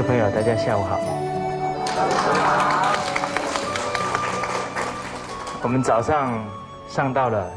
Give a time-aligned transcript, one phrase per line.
[0.00, 0.98] 位朋友，大家下午好。
[5.62, 6.42] 我们早上
[6.88, 7.52] 上到了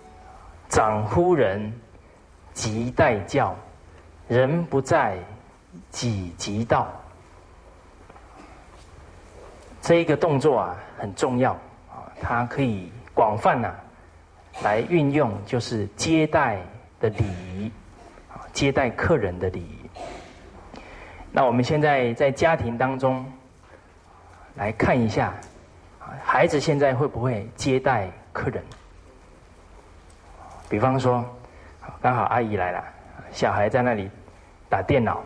[0.70, 1.70] “长夫人
[2.54, 3.54] 即待教，
[4.26, 5.18] 人不在
[5.90, 6.88] 己即到”
[9.82, 11.52] 这一个动作啊，很重要
[11.90, 13.70] 啊，它可以广泛呐
[14.62, 16.56] 来运用，就是接待
[16.98, 17.70] 的礼仪
[18.32, 19.75] 啊，接待客人的礼仪。
[21.36, 23.30] 那我们现在在家庭当中
[24.54, 25.34] 来看一下，
[26.24, 28.64] 孩子现在会不会接待客人？
[30.66, 31.22] 比方说，
[32.00, 32.82] 刚好阿姨来了，
[33.32, 34.10] 小孩在那里
[34.70, 35.22] 打电脑，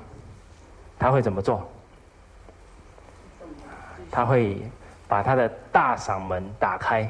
[0.98, 1.64] 他会怎么做？
[4.10, 4.60] 他会
[5.06, 7.08] 把他的大嗓门打开，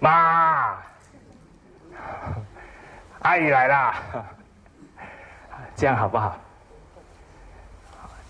[0.00, 0.74] 妈，
[3.20, 3.94] 阿姨来啦，
[5.76, 6.36] 这样好不好？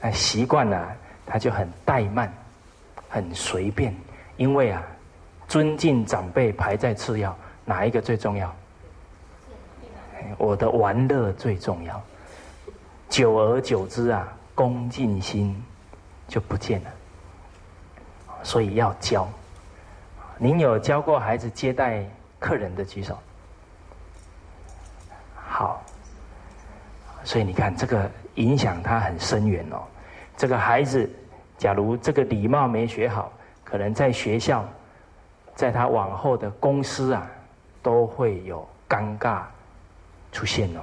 [0.06, 2.32] 那习惯了，他就很怠慢，
[3.08, 3.92] 很随便，
[4.36, 4.80] 因为啊，
[5.48, 8.54] 尊敬长辈排在次要，哪一个最重要？
[10.38, 12.00] 我的玩乐最重要。
[13.08, 15.60] 久而久之啊，恭敬心
[16.28, 16.90] 就不见了。
[18.44, 19.28] 所以要教。
[20.38, 22.04] 您有教过孩子接待
[22.38, 23.18] 客人的举手？
[25.34, 25.82] 好。
[27.24, 29.82] 所以你看，这个影响他很深远哦。
[30.36, 31.08] 这个孩子，
[31.56, 33.32] 假如这个礼貌没学好，
[33.64, 34.64] 可能在学校，
[35.54, 37.26] 在他往后的公司啊，
[37.82, 39.42] 都会有尴尬
[40.30, 40.80] 出现哦。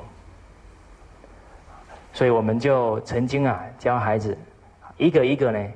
[2.11, 4.37] 所以我们就曾经啊，教孩子
[4.97, 5.71] 一个一个呢，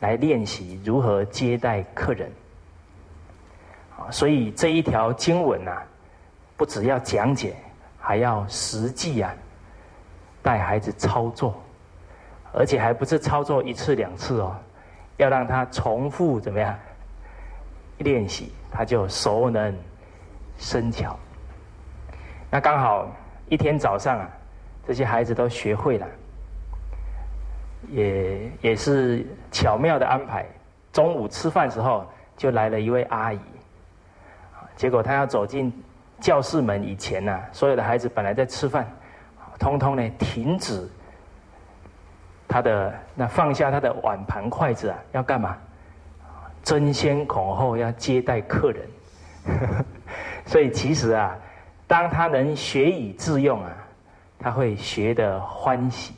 [0.00, 2.30] 来练习如何接待客人。
[3.98, 5.82] 啊，所以这一条经文呐，
[6.56, 7.56] 不只要讲解，
[7.98, 9.34] 还要实际啊。
[10.40, 11.60] 带孩子操作，
[12.52, 14.56] 而且还不是操作一次两次哦，
[15.16, 16.74] 要让他重复怎么样
[17.98, 19.74] 练习，他就熟能
[20.58, 21.18] 生巧。
[22.50, 23.06] 那刚好
[23.48, 24.28] 一天早上啊，
[24.86, 26.06] 这些孩子都学会了，
[27.90, 30.46] 也也是巧妙的安排。
[30.92, 32.04] 中午吃饭时候
[32.36, 33.38] 就来了一位阿姨，
[34.74, 35.72] 结果他要走进
[36.18, 38.90] 教室门以前呢，所有的孩子本来在吃饭。
[39.58, 40.88] 通通呢，停止
[42.48, 45.56] 他的那放下他的碗盘筷子啊，要干嘛？
[46.64, 48.88] 争先恐后要接待客人。
[50.44, 51.36] 所以其实啊，
[51.86, 53.70] 当他能学以致用啊，
[54.38, 56.14] 他会学得欢喜。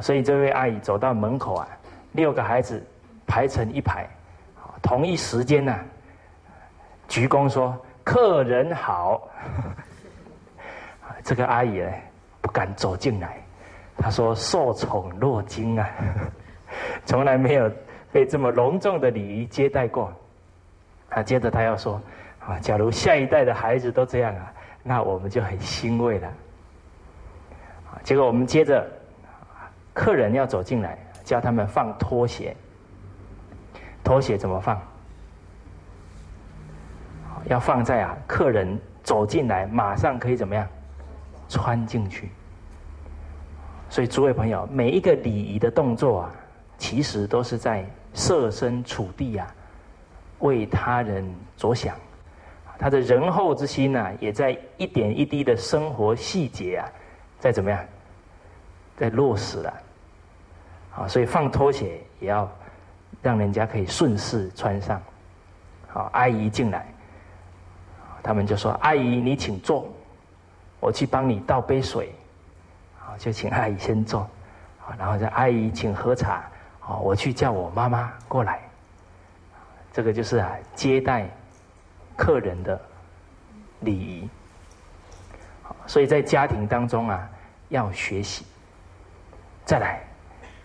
[0.00, 1.68] 所以这位阿姨走到门口啊，
[2.12, 2.84] 六个孩子
[3.26, 4.06] 排成一排，
[4.82, 5.74] 同一时间呢，
[7.08, 9.28] 鞠躬说：“客人好。”
[11.24, 11.92] 这个阿姨呢，
[12.40, 13.36] 不敢走进来。
[13.98, 15.88] 他说：“受宠若惊啊，
[17.06, 17.70] 从来没有
[18.12, 20.12] 被这么隆重的礼仪接待过。”
[21.10, 22.00] 啊，接着他要说
[22.46, 24.52] ：“啊，假如下一代的孩子都这样啊，
[24.82, 26.32] 那我们就很欣慰了。”，
[28.04, 28.86] 结果我们接着，
[29.94, 32.54] 客人要走进来，叫他们放拖鞋。
[34.04, 34.80] 拖鞋怎么放？
[37.46, 40.66] 要放在啊，客人走进来，马上可以怎么样？
[41.48, 42.28] 穿进去，
[43.96, 46.30] 所以诸位朋友，每一个礼仪的动作啊，
[46.76, 47.82] 其实都是在
[48.12, 49.46] 设身处地啊，
[50.40, 51.26] 为他人
[51.56, 51.96] 着想。
[52.78, 56.84] 他的仁厚之心呢，也在一点一滴的生活细节啊，
[57.38, 57.82] 在怎么样，
[58.98, 59.74] 在落实了。
[60.94, 62.46] 啊，所以放拖鞋也要
[63.22, 65.00] 让人家可以顺势穿上。
[65.88, 66.86] 好，阿姨进来，
[68.22, 69.88] 他们就说：“阿姨，你请坐。”
[70.80, 72.14] 我去帮你倒杯水，
[73.18, 74.28] 就请阿姨先坐，
[74.78, 76.44] 好，然后再阿姨请喝茶，
[76.78, 78.60] 好，我去叫我妈妈过来，
[79.92, 81.28] 这个就是啊接待
[82.16, 82.80] 客人的
[83.80, 84.30] 礼仪，
[85.86, 87.28] 所以在家庭当中啊
[87.68, 88.44] 要学习，
[89.64, 90.00] 再来，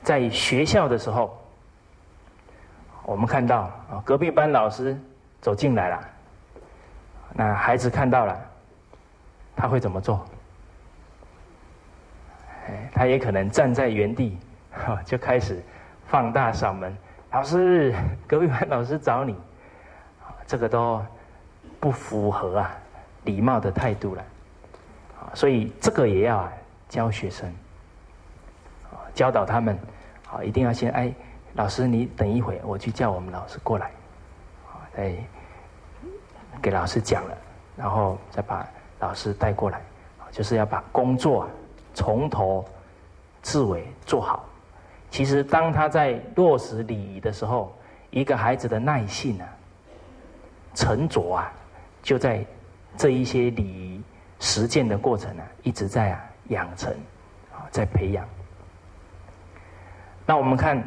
[0.03, 1.37] 在学校的时候，
[3.03, 4.99] 我们看到啊隔壁班老师
[5.41, 6.09] 走进来了，
[7.33, 8.39] 那孩子看到了。
[9.53, 10.25] 他会怎么做？
[12.67, 14.37] 哎，他也可能站在原地，
[14.71, 15.61] 哈就开始
[16.07, 16.95] 放大嗓门
[17.31, 17.93] ：“老师，
[18.27, 19.35] 隔壁班老师找你。”
[20.45, 21.03] 这个都
[21.79, 22.71] 不符合啊
[23.23, 24.23] 礼貌的态度了。
[25.33, 26.51] 所以这个也要
[26.89, 27.53] 教学生，
[29.13, 29.77] 教导他们，
[30.25, 31.13] 好，一定要先哎，
[31.53, 33.91] 老师你等一会，我去叫我们老师过来，
[34.67, 35.15] 啊，再
[36.61, 37.37] 给老师讲了，
[37.75, 38.67] 然后再把。
[39.01, 39.81] 老师带过来，
[40.29, 41.49] 就是要把工作
[41.93, 42.63] 从头
[43.43, 44.45] 至尾做好，
[45.09, 47.75] 其实当他在落实礼仪的时候，
[48.09, 49.47] 一个孩子的耐性啊、
[50.73, 51.51] 沉着啊，
[52.01, 52.45] 就在
[52.97, 54.01] 这一些礼仪
[54.39, 56.91] 实践的过程啊，一直在啊养成
[57.51, 58.27] 啊，在培养。
[60.25, 60.81] 那我们看，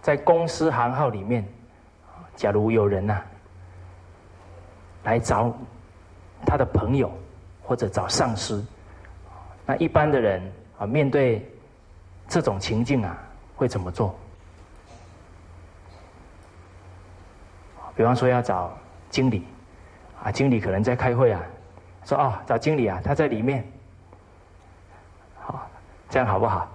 [0.00, 1.46] 在公司行号里面，
[2.36, 3.20] 假如有人呐
[5.04, 5.52] 来找
[6.46, 7.12] 他的朋友
[7.62, 8.64] 或者找上司，
[9.68, 10.42] 那一般的人
[10.80, 11.46] 啊面对
[12.26, 13.16] 这种情境啊。
[13.58, 14.16] 会怎么做？
[17.96, 18.72] 比方说要找
[19.10, 19.44] 经理，
[20.22, 21.42] 啊，经理可能在开会啊，
[22.04, 23.66] 说哦，找经理啊，他在里面，
[25.40, 25.68] 好，
[26.08, 26.68] 这样好不好？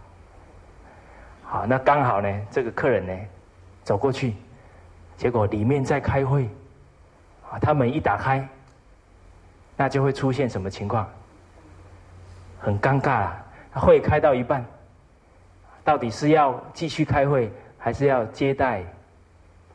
[1.46, 3.14] 好，那刚好呢，这个客人呢，
[3.86, 4.34] 走过去，
[5.16, 6.50] 结果里面在开会，
[7.50, 8.46] 啊，他门一打开，
[9.78, 11.10] 那就会出现什么情况？
[12.64, 14.66] 很尴尬啊，会开到一半。
[15.84, 18.82] 到底是要继续开会，还是要接待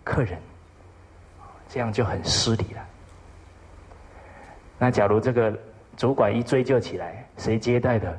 [0.02, 0.38] 客人？
[1.68, 2.82] 这样就很失礼了。
[4.78, 5.52] 那假如这个
[5.98, 8.18] 主管一追究起来，谁接待的？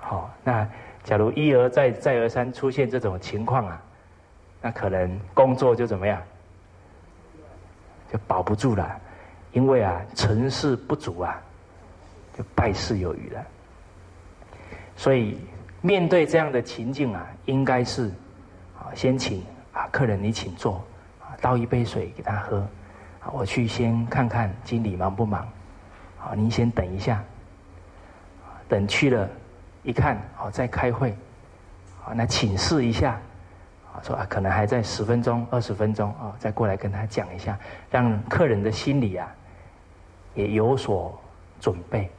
[0.00, 0.68] 好，那
[1.04, 3.80] 假如一而再、再而三出现这种情况啊，
[4.60, 6.20] 那可能工作就怎么样？
[8.12, 9.00] 就保不住了，
[9.52, 11.40] 因为啊，成事不足啊，
[12.36, 13.44] 就败事有余了。
[14.96, 15.38] 所以。
[15.82, 18.08] 面对这样的情境啊，应该是
[18.76, 20.82] 啊，先请啊客人你请坐，
[21.20, 22.66] 啊倒一杯水给他喝，
[23.20, 25.46] 啊我去先看看经理忙不忙，
[26.18, 27.22] 好您先等一下，
[28.66, 29.28] 等去了，
[29.84, 31.10] 一看哦在开会，
[32.04, 33.20] 啊那请示一下，
[33.92, 37.56] 啊说啊可能还在十分钟二十分钟啊再过来跟他讲一下，
[37.92, 39.32] 让客人的心里啊
[40.34, 41.16] 也有所
[41.60, 42.10] 准备，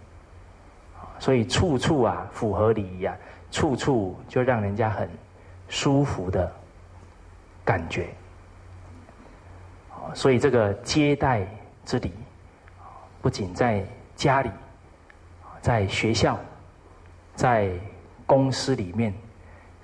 [1.20, 3.16] 所以处处啊符合礼仪啊。
[3.50, 5.10] 处处就让人家很
[5.70, 6.52] 舒服的
[7.64, 8.10] 感觉，
[10.14, 11.48] 所以这个接待
[11.86, 12.12] 之礼，
[13.22, 13.86] 不仅在
[14.18, 14.52] 家里，
[15.62, 16.38] 在学校，
[17.36, 17.72] 在
[18.26, 19.14] 公司里面，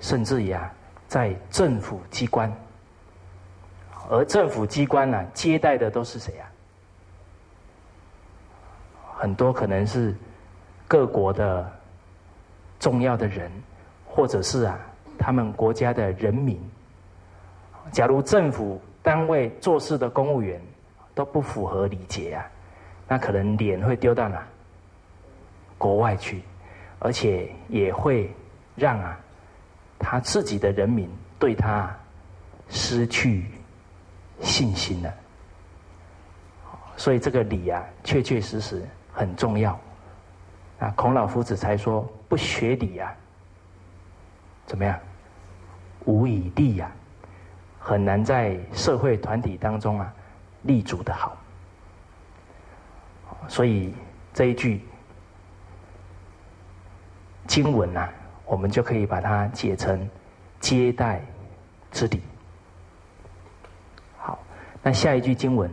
[0.01, 0.69] 甚至呀，
[1.07, 2.51] 在政府机关，
[4.09, 6.51] 而政府机关呢，接待的都是谁啊？
[9.15, 10.13] 很多可能是
[10.93, 11.67] 各国的。
[12.79, 13.49] 重要的人，
[14.05, 14.77] 或者是啊，
[15.17, 16.59] 他们国家的人民。
[17.93, 20.61] 假如政府单位做事的公务员
[21.15, 22.45] 都不符合礼节啊，
[23.07, 24.45] 那可能脸会丢到哪？
[25.77, 26.41] 国外去，
[26.99, 28.29] 而且也会
[28.75, 29.17] 让啊
[29.97, 31.09] 他自己的人民
[31.39, 31.89] 对他
[32.67, 33.45] 失去
[34.41, 35.13] 信心了。
[36.97, 38.83] 所以这个礼啊，确确实实
[39.13, 39.79] 很重要。
[40.83, 42.07] 啊，孔老夫子才说。
[42.27, 43.15] 不学礼呀，
[44.65, 44.99] 怎么样？
[46.05, 46.91] 无以立呀，
[47.79, 50.11] 很难在社会团体当中啊
[50.63, 51.37] 立足的好。
[53.47, 53.93] 所以
[54.33, 54.83] 这一句
[57.45, 58.09] 经文呐，
[58.45, 60.09] 我们就可以把它解成
[60.59, 61.21] 接待
[61.91, 62.19] 之礼。
[64.17, 64.39] 好，
[64.81, 65.69] 那下一句经文，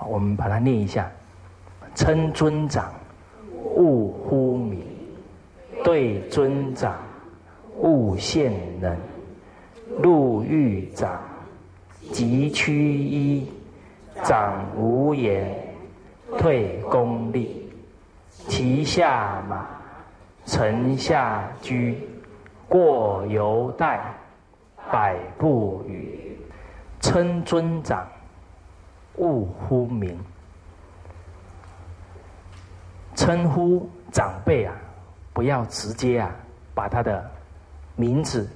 [0.00, 1.08] 我们把它念一下：
[1.94, 2.92] 称尊长，
[3.78, 4.82] 勿呼名。
[5.84, 6.96] 对尊长，
[7.76, 8.96] 勿献能；
[10.02, 11.22] 入狱长，
[12.12, 13.46] 即趋揖。
[14.24, 15.54] 长无言，
[16.36, 17.70] 退公立。
[18.48, 19.64] 骑下马，
[20.44, 21.96] 臣下驹。
[22.68, 24.12] 过犹待，
[24.90, 26.36] 百步余。
[27.00, 28.04] 称尊长，
[29.18, 30.18] 勿呼名。
[33.18, 34.72] 称呼长辈啊！
[35.32, 36.30] 不要直接啊，
[36.72, 37.28] 把他的
[37.96, 38.48] 名字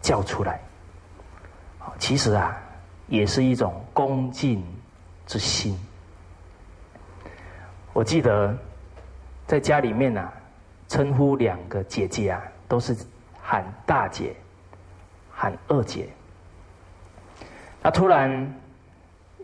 [0.00, 0.58] 叫出来。
[1.98, 2.58] 其实啊，
[3.06, 4.64] 也是一种恭敬
[5.26, 5.78] 之心。
[7.92, 8.56] 我记得
[9.46, 10.32] 在家里面啊，
[10.88, 12.96] 称呼两个姐姐啊，都是
[13.42, 14.34] 喊大姐、
[15.30, 16.08] 喊二姐。
[17.82, 18.54] 那突然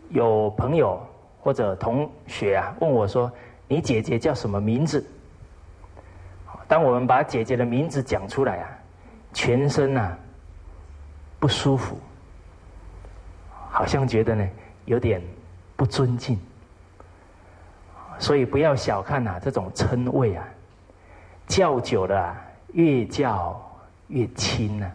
[0.09, 1.07] 有朋友
[1.39, 3.31] 或者同学啊问我说
[3.69, 5.05] ：“你姐姐叫什么名字？”
[6.69, 8.69] 当我们把姐姐的名字讲出来啊，
[9.33, 10.19] 全身啊
[11.39, 11.97] 不舒服，
[13.71, 14.49] 好像觉得呢
[14.85, 15.23] 有点
[15.77, 16.37] 不尊敬，
[18.19, 20.45] 所以不要小看呐这种称谓啊，
[21.47, 22.37] 叫久了
[22.73, 23.61] 越叫
[24.09, 24.91] 越亲呢。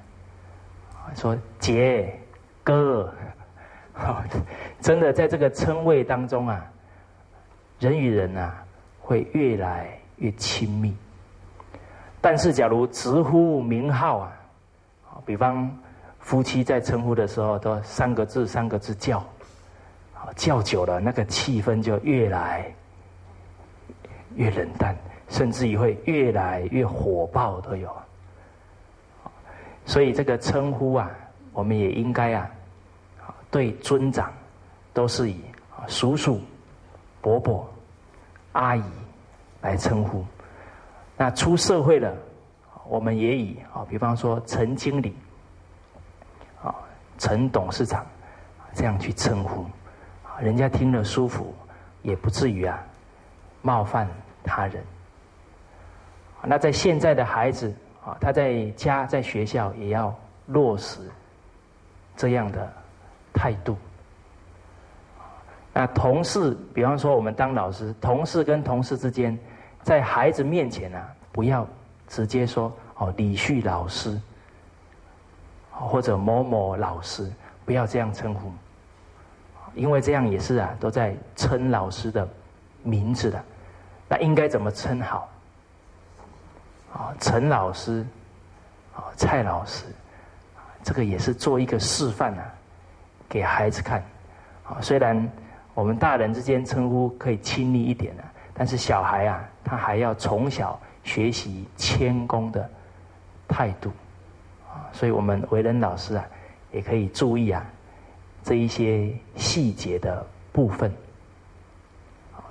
[1.15, 2.19] 说姐、
[2.65, 3.13] 哥，
[4.81, 6.65] 真的在这个称谓当中啊，
[7.79, 8.60] 人与人啊
[9.01, 10.95] 会越来越亲密。
[12.21, 14.31] 但是假如直呼名号啊，
[15.25, 15.69] 比方
[16.19, 19.25] 夫妻在称呼的时候都三个字三个字叫，
[20.35, 22.71] 叫久了那个气氛就越来
[24.35, 24.95] 越冷淡，
[25.29, 27.91] 甚至于会越来越火爆都有。
[29.83, 31.09] 所以这个称呼啊，
[31.53, 32.51] 我们也应该啊，
[33.49, 34.31] 对尊长
[34.93, 35.41] 都是以
[35.87, 36.39] 叔叔、
[37.19, 37.67] 伯伯、
[38.53, 38.83] 阿姨
[39.61, 40.25] 来称呼。
[41.17, 42.15] 那出社会了，
[42.87, 45.15] 我们也以啊，比方说陈经理、
[46.63, 46.73] 啊
[47.17, 48.05] 陈董事长
[48.73, 49.65] 这样去称呼，
[50.39, 51.53] 人家听了舒服，
[52.01, 52.81] 也不至于啊
[53.61, 54.07] 冒犯
[54.43, 54.83] 他人。
[56.43, 57.73] 那在现在的孩子。
[58.03, 60.11] 啊，他在家在学校也要
[60.47, 61.07] 落实
[62.17, 62.67] 这样的
[63.31, 63.77] 态度。
[65.73, 69.37] 那同事，比方说我们当老师，同事跟同事之间，
[69.83, 71.65] 在孩子面前啊，不要
[72.07, 74.19] 直接说哦李旭老师，
[75.71, 77.31] 或者某某老师，
[77.65, 78.51] 不要这样称呼，
[79.73, 82.27] 因为这样也是啊，都在称老师的
[82.83, 83.41] 名字的。
[84.09, 85.29] 那应该怎么称好？
[86.91, 88.05] 啊，陈老师，
[88.93, 89.85] 啊，蔡老师，
[90.83, 92.43] 这个也是做一个示范啊，
[93.29, 94.03] 给孩子看。
[94.65, 95.29] 啊，虽然
[95.73, 98.23] 我们大人之间称呼可以亲密一点啊，
[98.53, 102.69] 但是小孩啊，他还要从小学习谦恭的
[103.47, 103.89] 态度。
[104.69, 106.25] 啊，所以我们为人老师啊，
[106.71, 107.65] 也可以注意啊，
[108.43, 110.91] 这一些细节的部分。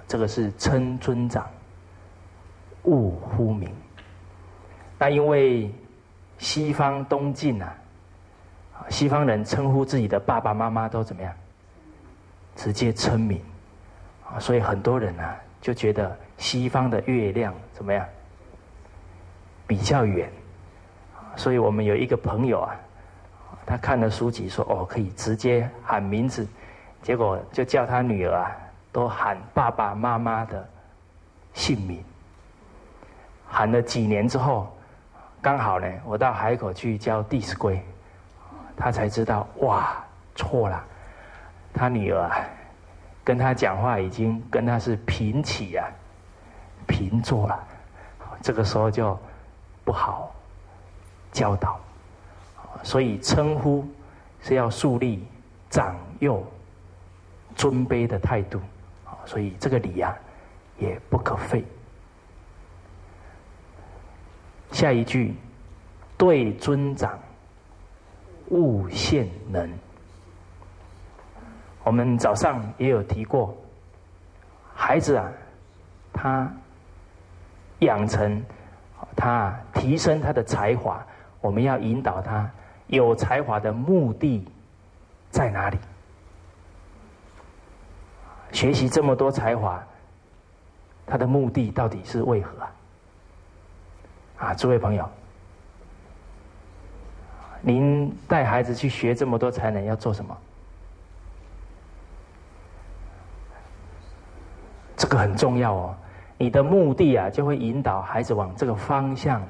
[0.07, 1.49] 这个是称尊长，
[2.83, 3.73] 勿呼名。
[4.99, 5.73] 那因为
[6.39, 7.73] 西方东晋啊，
[8.89, 11.33] 西方人称呼自己的爸爸妈妈都怎么样？
[12.57, 13.41] 直接称名
[14.25, 18.07] 啊，所以很多人啊就觉得西方的月亮怎么样？
[19.67, 20.31] 比较远，
[21.37, 22.75] 所以我们有一个朋友啊，
[23.65, 26.47] 他看了书籍说哦可以直接喊名字，
[27.03, 28.51] 结果就叫他女儿啊
[28.93, 30.69] 都喊爸爸妈妈的
[31.55, 32.03] 姓名，
[33.49, 34.71] 喊了几年之后。
[35.43, 37.77] 刚好呢，我到海口去教《弟子规》，
[38.77, 39.97] 他才知道哇，
[40.35, 40.85] 错了，
[41.73, 42.45] 他女儿啊
[43.25, 45.87] 跟他讲话已经跟他是平起啊，
[46.87, 47.69] 平坐了，
[48.43, 49.19] 这个时候就
[49.85, 50.35] 不好
[51.33, 51.79] 教导，
[52.83, 53.87] 所以称呼
[54.41, 55.25] 是要树立
[55.69, 56.45] 长幼
[57.55, 58.61] 尊卑的态度，
[59.25, 60.17] 所以这个礼啊
[60.79, 61.65] 也不可废。
[64.73, 65.35] 下一句，
[66.17, 67.19] 对尊长，
[68.49, 69.71] 勿献能。
[71.83, 73.57] 我们早上也有提过，
[74.75, 75.33] 孩子啊，
[76.13, 76.51] 他
[77.81, 78.45] 养成
[79.17, 81.05] 他提升他的才华，
[81.41, 82.49] 我们要引导他
[82.87, 84.47] 有才华的目的
[85.31, 85.79] 在哪里？
[88.53, 89.83] 学习这么多才华，
[91.07, 92.73] 他的目的到底是为何啊？
[94.39, 95.09] 啊，诸位朋友，
[97.63, 100.37] 您带孩子去学这么多才能，要做什么？
[105.11, 105.95] 个很重要哦。
[106.39, 109.47] 你的目的啊，就会引导孩子往这个方向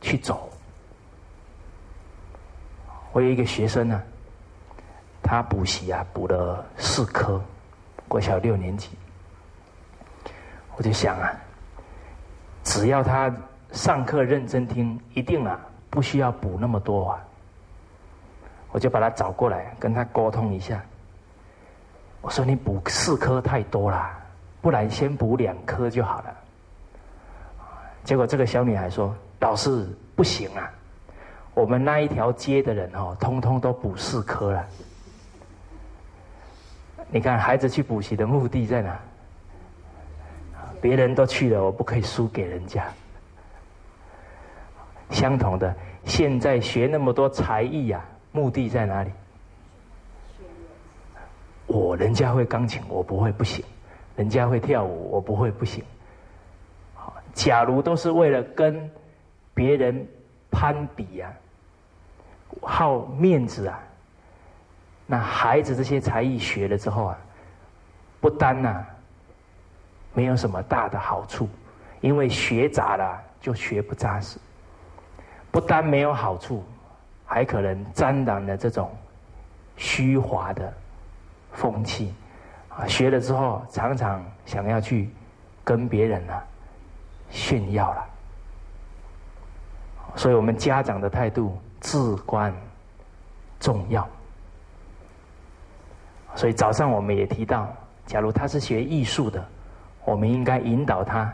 [0.00, 0.50] 去走。
[3.12, 4.02] 我有一个学生呢，
[5.22, 7.40] 他补习啊，补了四科，
[8.08, 8.90] 国小六年级。
[10.76, 11.30] 我就想啊，
[12.64, 13.32] 只要他。
[13.72, 15.56] 上课认真听，一定啊，
[15.90, 17.24] 不需要补那么多啊。
[18.72, 20.82] 我就把他找过来，跟他沟通一下。
[22.20, 24.10] 我说：“你补四科太多了，
[24.60, 26.36] 不然先补两科就好了。”
[28.04, 29.86] 结果这个小女孩说：“老师
[30.16, 30.70] 不行啊，
[31.54, 34.66] 我们那一条街的人哦，通通都补四科了。
[37.10, 38.98] 你看孩子去补习的目的在哪？
[40.80, 42.86] 别人都去了，我不可以输给人家。”
[45.10, 45.74] 相同的，
[46.04, 48.02] 现在学那么多才艺呀，
[48.32, 49.10] 目的在哪里？
[51.66, 53.64] 我人家会钢琴，我不会不行；
[54.20, 55.82] 人家会跳舞，我不会不行。
[56.92, 58.90] 好，假如都是为了跟
[59.54, 60.06] 别人
[60.50, 61.32] 攀比呀，
[62.60, 63.80] 好面子啊，
[65.06, 67.18] 那孩子这些才艺学了之后啊，
[68.20, 68.84] 不单呐，
[70.12, 71.48] 没有什么大的好处，
[72.02, 74.38] 因为学杂了就学不扎实。
[75.50, 76.62] 不单没有好处，
[77.24, 78.94] 还可能沾染了这种
[79.78, 80.70] 虚华的
[81.52, 82.12] 风气！
[82.86, 85.08] 学了之后，常常想要去
[85.64, 86.34] 跟别人呢
[87.30, 88.06] 炫耀了。
[90.16, 92.52] 所以我们家长的态度至关
[93.58, 94.06] 重要。
[96.34, 97.72] 所以早上我们也提到，
[98.06, 99.44] 假如他是学艺术的，
[100.04, 101.32] 我们应该引导他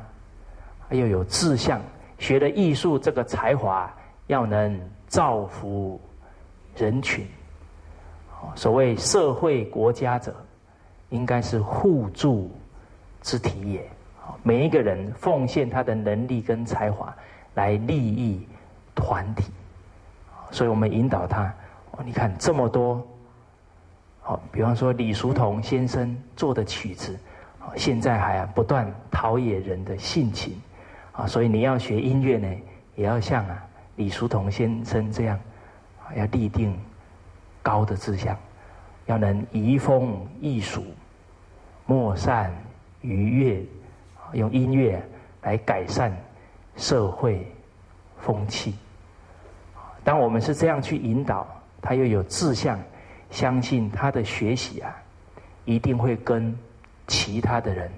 [0.91, 1.81] 要有志向，
[2.19, 3.93] 学的艺术这个才华
[4.27, 6.01] 要能造福
[6.77, 7.27] 人群。
[8.55, 10.35] 所谓社会国家者，
[11.11, 12.51] 应该是互助
[13.23, 13.89] 之体也。
[14.43, 17.15] 每一个人奉献他的能力跟才华
[17.55, 18.47] 来利益
[18.95, 19.53] 团体，
[20.51, 21.53] 所以我们引导他。
[21.93, 23.07] 哦，你看这么多，
[24.21, 27.17] 好，比方说李叔同先生做的曲子，
[27.77, 30.61] 现在还不断陶冶人的性情，
[31.13, 32.49] 啊，所以你要学音乐呢，
[32.97, 33.65] 也要像啊
[33.97, 35.39] 李叔同先生这样，
[36.15, 36.79] 要立定
[37.63, 38.37] 高的志向，
[39.07, 40.85] 要能移风易俗，
[41.87, 42.55] 莫善
[43.01, 43.63] 愉悦。
[44.33, 45.01] 用音乐
[45.43, 46.13] 来改善
[46.75, 47.47] 社会
[48.19, 48.75] 风气。
[50.03, 51.47] 当我们是这样去引导，
[51.81, 52.79] 他又有志向，
[53.31, 54.95] 相信他的学习啊，
[55.65, 56.53] 一定会跟
[57.07, 57.89] 其他的人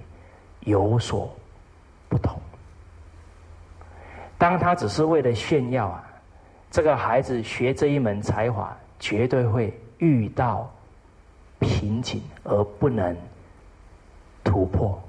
[0.59, 1.35] 有所
[2.07, 2.39] 不同。
[4.37, 6.07] 当他只是为了炫耀啊，
[6.69, 10.71] 这个孩子学这一门才华，绝对会遇到
[11.59, 13.15] 瓶颈而不能
[14.43, 15.01] 突破。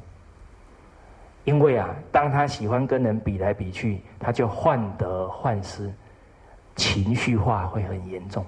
[1.44, 5.90] 因为啊，当他喜欢跟人比来比去，他就患得患失，
[6.76, 8.44] 情绪化会很严重，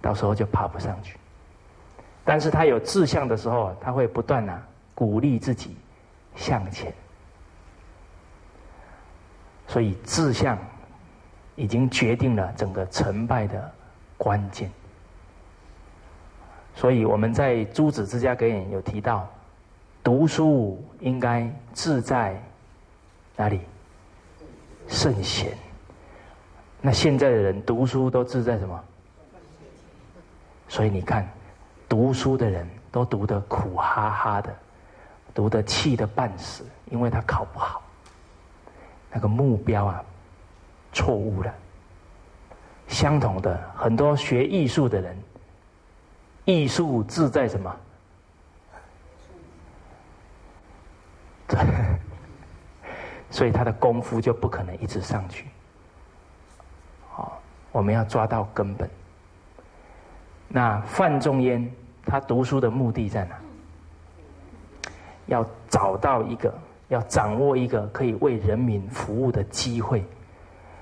[0.00, 1.16] 到时候就爬不上去。
[2.24, 4.60] 但是他有志向的时候，他会不断啊
[4.94, 5.76] 鼓励自己
[6.34, 6.92] 向前。
[9.66, 10.58] 所以志向
[11.54, 13.70] 已经决定了整个成败的
[14.16, 14.70] 关键。
[16.78, 19.28] 所以我们在诸子之家格言有提到。
[20.04, 22.40] 读书应该志在
[23.36, 23.60] 哪里？
[24.86, 25.58] 圣贤。
[26.80, 28.80] 那现在的人读书都志在什么？
[30.68, 31.28] 所以你看，
[31.88, 34.54] 读书的人都读得苦哈哈的，
[35.34, 37.82] 读得气得半死，因为他考不好。
[39.10, 40.02] 那个目标啊，
[40.92, 41.52] 错误了。
[42.86, 45.14] 相同的，很多学艺术的人，
[46.48, 47.76] 艺术志在什么？
[53.28, 55.44] 所以他的功夫就不可能一直上去。
[57.10, 57.38] 好，
[57.70, 58.88] 我们要抓到根本。
[60.48, 61.70] 那范仲淹
[62.06, 63.38] 他读书的目的在哪？
[65.26, 66.58] 要找到一个，
[66.88, 70.02] 要掌握一个可以为人民服务的机会。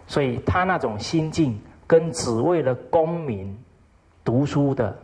[0.07, 3.59] 所以他那种心境，跟只为了功名
[4.25, 4.97] 读书的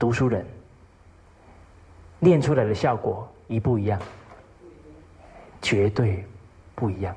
[0.00, 0.44] 读书人，
[2.20, 4.00] 练出来的效果一不一样？
[5.60, 6.24] 绝对
[6.74, 7.14] 不一样。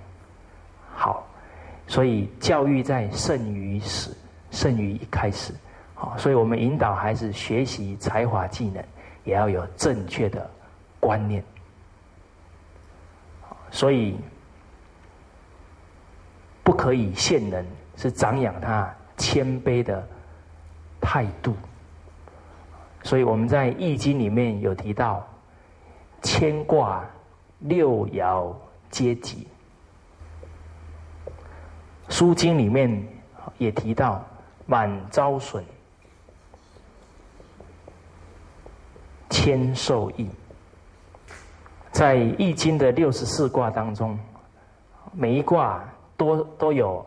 [0.93, 1.25] 好，
[1.87, 4.11] 所以教育在胜于始，
[4.51, 5.53] 胜于一开始。
[5.95, 8.83] 好，所以我们引导孩子学习才华技能，
[9.23, 10.45] 也要有正确的
[10.99, 11.41] 观念。
[13.71, 14.17] 所以
[16.63, 17.65] 不可以限人，
[17.95, 20.05] 是长养他谦卑的
[20.99, 21.55] 态度。
[23.03, 25.23] 所以我们在《易经》里面有提到
[26.21, 27.05] 牵挂。
[27.65, 28.53] 六爻
[28.91, 29.47] 皆吉，
[32.13, 33.01] 《书经》里面
[33.57, 34.21] 也提到
[34.65, 35.63] 满招损，
[39.29, 40.27] 谦受益。
[41.93, 44.19] 在《易经》的六十四卦当中，
[45.13, 45.81] 每一卦
[46.17, 47.05] 都都有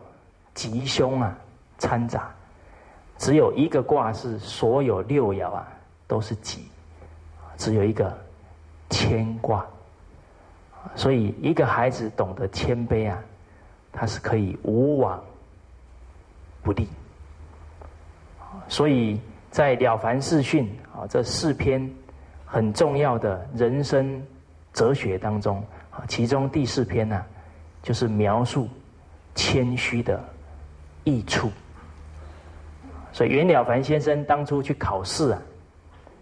[0.54, 1.37] 吉凶啊
[1.76, 2.35] 掺杂，
[3.18, 5.68] 只有一个卦是所有六爻啊
[6.06, 6.68] 都是己，
[7.56, 8.16] 只有一个
[8.90, 9.66] 牵挂。
[10.94, 13.18] 所以，一个孩子懂得谦卑啊，
[13.92, 15.20] 他是可以无往
[16.62, 16.88] 不利。
[18.68, 20.64] 所以在《了凡四训》
[21.00, 21.90] 啊这四篇
[22.44, 24.22] 很重要的人生
[24.72, 27.20] 哲学当中啊，其中第四篇呢，
[27.82, 28.68] 就是描述
[29.34, 30.22] 谦虚的
[31.02, 31.50] 益处。
[33.12, 35.42] 所以袁了凡先生当初去考试啊，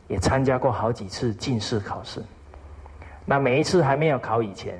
[0.08, 2.22] 也参加过好几次进士考试。
[3.24, 4.78] 那每一次还没有考以前，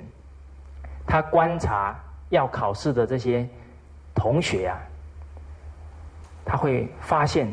[1.07, 3.49] 他观察要考试的这些
[4.15, 4.79] 同学啊，
[6.45, 7.51] 他会发现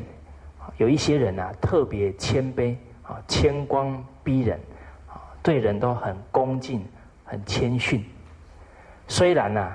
[0.78, 4.60] 有一些人啊特别谦卑啊，谦光逼人
[5.08, 6.86] 啊，对人都很恭敬、
[7.24, 8.04] 很谦逊。
[9.08, 9.72] 虽然呢，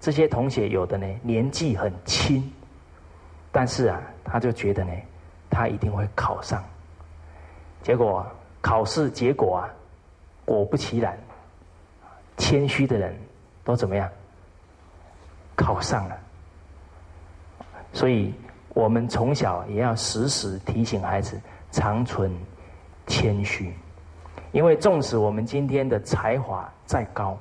[0.00, 2.50] 这些同学有的呢年纪很轻，
[3.52, 4.92] 但是啊，他就觉得呢，
[5.50, 6.64] 他一定会考上。
[7.84, 8.26] 结果
[8.60, 9.70] 考试结果啊。
[10.46, 11.16] 果不其然，
[12.36, 13.16] 谦虚的人
[13.64, 14.06] 都怎么样？
[15.56, 16.18] 考上了，
[17.94, 18.34] 所以
[18.74, 22.30] 我们从小也要时时提醒孩子，常存
[23.06, 23.72] 谦虚。
[24.52, 27.38] 因为纵使我们今天的才华再高，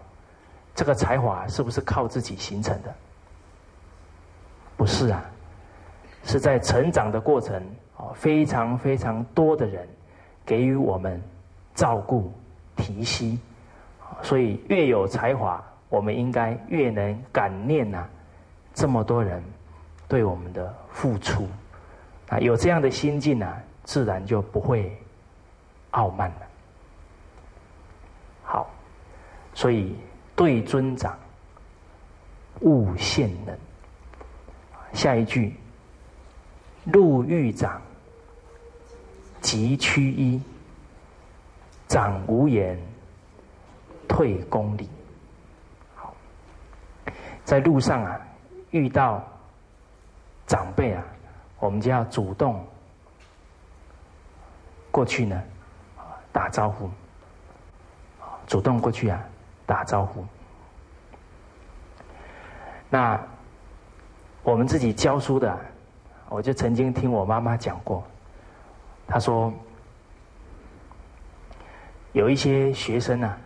[0.73, 2.95] 这个才华是不是靠自己形成的？
[4.77, 5.25] 不是啊，
[6.23, 7.61] 是在成长的过程
[7.97, 9.85] 啊，非常非常多的人
[10.45, 11.21] 给予我们
[11.73, 12.31] 照顾、
[12.75, 13.37] 提携，
[14.21, 18.05] 所以越有才华，我们应该越能感念呐，
[18.73, 19.43] 这么多人
[20.07, 21.47] 对我们的付出
[22.29, 24.95] 啊，有这样的心境啊，自然就不会
[25.91, 26.47] 傲慢了。
[28.43, 28.69] 好，
[29.53, 29.95] 所以
[30.35, 31.17] 对尊长，
[32.61, 33.57] 勿献人。
[34.93, 35.55] 下一句，
[36.83, 37.81] 入狱长，
[39.43, 40.41] 即趋一，
[41.89, 42.79] 长无言，
[44.07, 44.89] 退公里。
[45.95, 46.15] 好，
[47.43, 48.19] 在路上啊，
[48.71, 49.21] 遇到
[50.47, 51.03] 长辈啊，
[51.59, 52.65] 我们就要主动
[54.89, 55.43] 过去呢，
[56.31, 56.89] 打招呼。
[58.47, 59.21] 主动过去啊，
[59.65, 60.25] 打招呼。
[62.89, 63.19] 那
[64.41, 65.59] 我们自己教书的，
[66.29, 68.03] 我就曾经听我妈妈讲过，
[69.07, 69.53] 他说
[72.13, 73.37] 有一些学生啊，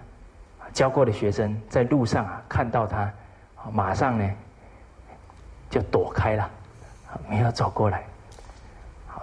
[0.73, 3.11] 教过的学生在路上啊看到他，
[3.71, 4.29] 马上呢
[5.69, 6.49] 就躲开了，
[7.29, 8.03] 没有走过来。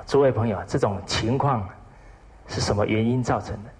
[0.06, 1.66] 诸位朋友，这种情况
[2.48, 3.70] 是什么原因造成的？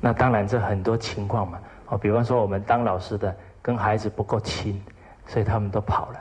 [0.00, 4.80] 那当然，这很多情况嘛，哦，比方说我们当老师的跟孩子不够亲，
[5.26, 6.20] 所以他们都跑了。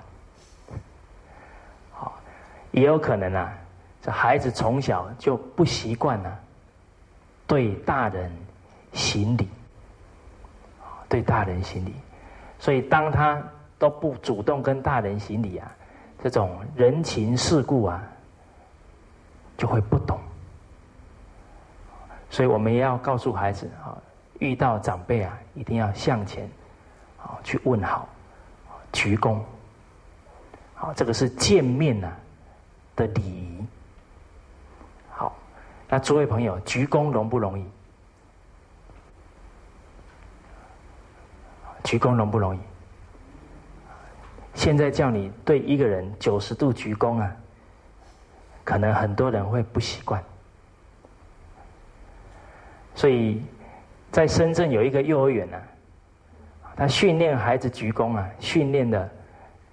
[2.76, 3.54] 也有可能啊，
[4.02, 6.38] 这孩子从小就不习惯呢，
[7.48, 8.30] 对大人
[8.92, 9.48] 行礼，
[11.08, 11.94] 对大人行礼，
[12.60, 13.42] 所以当他
[13.80, 15.72] 都不主动跟大人行礼啊，
[16.22, 18.04] 这种人情世故啊，
[19.58, 20.20] 就会不懂。
[22.30, 23.96] 所以我们也要告诉孩子啊，
[24.40, 26.44] 遇到长辈啊，一定要向前，
[27.24, 28.10] 啊，去问好，
[28.92, 29.40] 鞠躬，
[30.74, 32.12] 好，这个是见面呐
[32.96, 33.66] 的礼仪。
[35.10, 35.36] 好，
[35.90, 37.66] 那诸位朋友，鞠躬容不容易？
[41.84, 42.60] 鞠躬容不容易？
[44.54, 47.36] 现在叫你对一个人九十度鞠躬啊，
[48.64, 50.24] 可能很多人会不习惯。
[52.96, 53.44] 所以，
[54.12, 55.62] 在深圳有一个幼儿园呢，
[56.76, 59.08] 他训练孩子鞠躬啊，训练的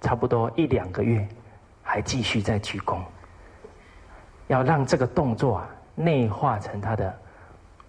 [0.01, 1.25] 差不多一两个月，
[1.83, 2.99] 还继续在鞠躬，
[4.47, 7.15] 要让这个动作啊内化成他的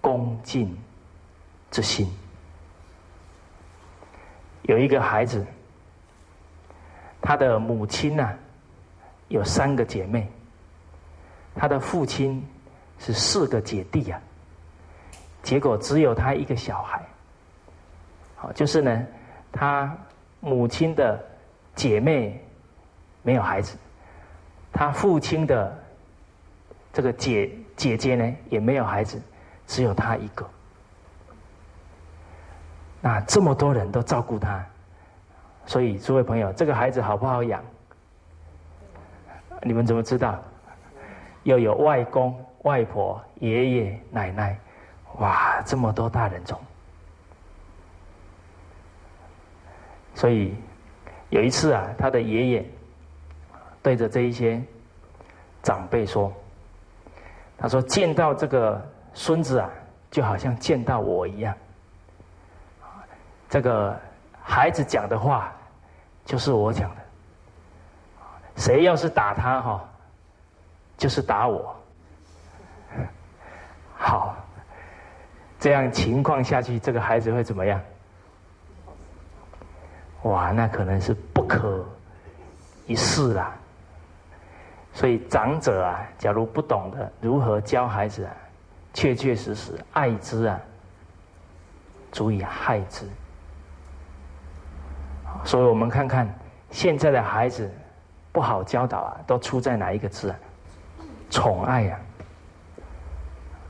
[0.00, 0.76] 恭敬
[1.70, 2.06] 之心。
[4.62, 5.46] 有一个孩子，
[7.22, 8.30] 他的母亲呢
[9.28, 10.30] 有三个姐妹，
[11.54, 12.46] 他的父亲
[12.98, 14.20] 是四个姐弟呀。
[15.42, 17.02] 结果只有他一个小孩，
[18.34, 19.06] 好，就是呢，
[19.52, 19.94] 他
[20.40, 21.22] 母亲的
[21.74, 22.42] 姐妹
[23.22, 23.76] 没有孩子，
[24.74, 25.72] 他父亲的
[26.92, 29.22] 这个姐姐姐呢也没有孩子，
[29.68, 30.44] 只有他一个。
[33.00, 34.66] 那这么多人都照顾他，
[35.64, 37.62] 所以诸位朋友，这个孩子好不好养？
[39.62, 40.42] 你们怎么知道？
[41.44, 44.58] 又有外公、外婆、爷爷、奶奶。
[45.18, 46.58] 哇，这么多大人种！
[50.14, 50.56] 所以
[51.28, 52.66] 有一次啊，他的爷爷
[53.84, 54.58] 对着这一些
[55.62, 56.32] 长辈说
[57.58, 59.70] ：“他说见到这个孙子啊，
[60.10, 61.54] 就好像见到我一样。
[63.50, 63.94] 这个
[64.42, 65.52] 孩子讲的话，
[66.24, 66.96] 就是我讲的。
[68.56, 69.88] 谁要是打他哈，
[70.96, 71.76] 就是打我。
[73.94, 74.34] 好。”
[75.60, 77.80] 这样情况下去，这个孩子会怎么样？
[80.22, 81.84] 哇，那可能是不可
[82.86, 83.54] 一世了。
[84.94, 88.32] 所以长者啊，假如不懂得如何教孩子啊，
[88.94, 90.58] 确确实实爱之啊，
[92.12, 93.04] 足以害之。
[95.44, 96.32] 所以我们看看
[96.70, 97.70] 现在的孩子
[98.32, 100.36] 不好教导啊，都出在哪一个字啊？
[101.28, 101.98] 宠爱呀。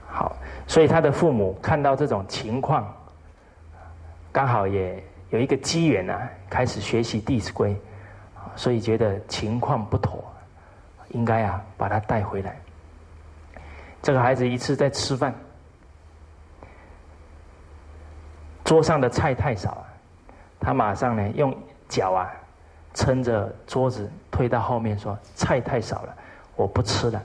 [0.07, 0.37] 好。
[0.67, 2.91] 所以他的父母看到这种情况，
[4.33, 7.71] 刚好也有一个机缘啊，开始学习《弟子规》，
[8.57, 10.25] 所以觉得情况不妥，
[11.15, 12.55] 应该啊把他带回来。
[14.03, 15.35] 这个孩子一次在吃饭，
[18.65, 19.87] 桌上的菜太少，
[20.61, 21.57] 他马上呢用
[21.89, 22.31] 脚啊
[22.93, 26.15] 撑着桌子推到后面说：“菜太少了，
[26.57, 27.23] 我不吃了。”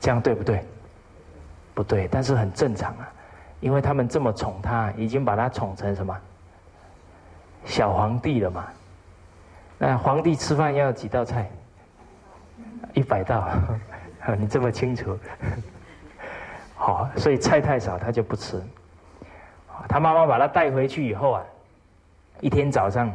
[0.00, 0.64] 这样对不对？
[1.74, 3.08] 不对，但是很正常啊，
[3.60, 6.18] 因为他们这么宠他，已经把他宠成什么
[7.64, 8.66] 小皇帝了嘛。
[9.84, 11.50] 那皇帝吃饭要几道菜？
[12.94, 13.48] 一百道，
[14.38, 15.18] 你这么清楚。
[16.76, 18.62] 好，所以菜太少，他就不吃。
[19.88, 21.42] 他妈妈把他带回去以后啊，
[22.40, 23.12] 一天早上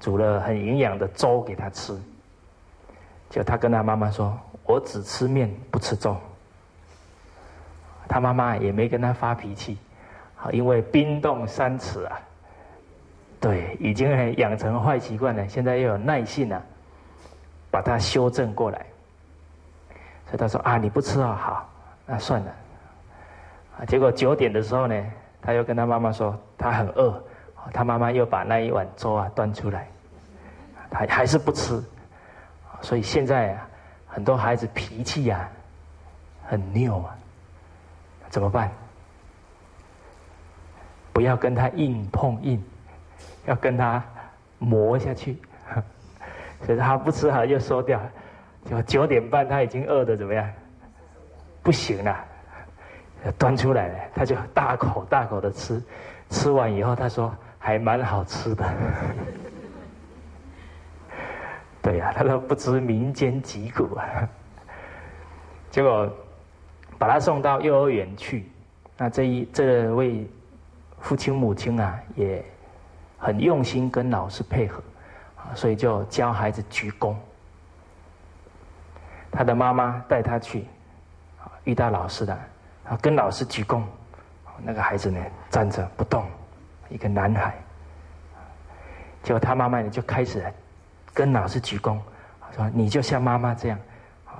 [0.00, 1.94] 煮了很营养的粥给他吃。
[3.28, 6.16] 就他跟他妈妈说：“我只吃面，不吃粥。”
[8.08, 9.76] 他妈妈也没跟他发脾气，
[10.34, 12.18] 好，因为冰冻三尺啊，
[13.40, 16.60] 对，已经养成坏习惯了，现在又有耐性啊，
[17.70, 18.84] 把它修正过来。
[20.26, 21.68] 所以他说：“啊，你不吃啊，好，
[22.06, 22.52] 那算了。”
[23.78, 25.04] 啊，结果九点的时候呢，
[25.40, 27.22] 他又跟他妈妈说他很饿，
[27.72, 29.86] 他妈妈又把那一碗粥啊端出来，
[30.90, 31.80] 他还是不吃，
[32.80, 33.68] 所以现在啊，
[34.08, 35.48] 很多孩子脾气呀
[36.48, 37.16] 很拗啊，
[38.30, 38.70] 怎么办？
[41.12, 42.62] 不要跟他硬碰硬，
[43.46, 44.02] 要跟他
[44.58, 45.36] 磨下去，
[46.64, 48.00] 所以他不吃好又收掉，
[48.64, 50.48] 就九点半他已经饿的怎么样？
[51.62, 52.24] 不行了。
[53.38, 55.82] 端出来了，他就大口大口的吃，
[56.30, 58.64] 吃完以后他说还蛮好吃的。
[61.82, 64.28] 对呀，他都不知民间疾苦啊。
[65.70, 66.08] 结果
[66.98, 68.48] 把他送到幼儿园去，
[68.96, 70.24] 那这一这位
[71.00, 72.44] 父亲母亲啊，也
[73.26, 74.80] 很用心跟老师配合，
[75.34, 77.12] 啊，所以就教孩子鞠躬。
[79.32, 80.64] 他的妈妈带他去，
[81.64, 82.32] 遇到老师的。
[82.88, 83.82] 啊，跟老师鞠躬，
[84.62, 86.24] 那个孩子呢站着不动，
[86.88, 87.52] 一个男孩。
[89.24, 90.40] 结果他妈妈呢就开始
[91.12, 91.98] 跟老师鞠躬，
[92.54, 93.78] 说：“你就像妈妈这样。”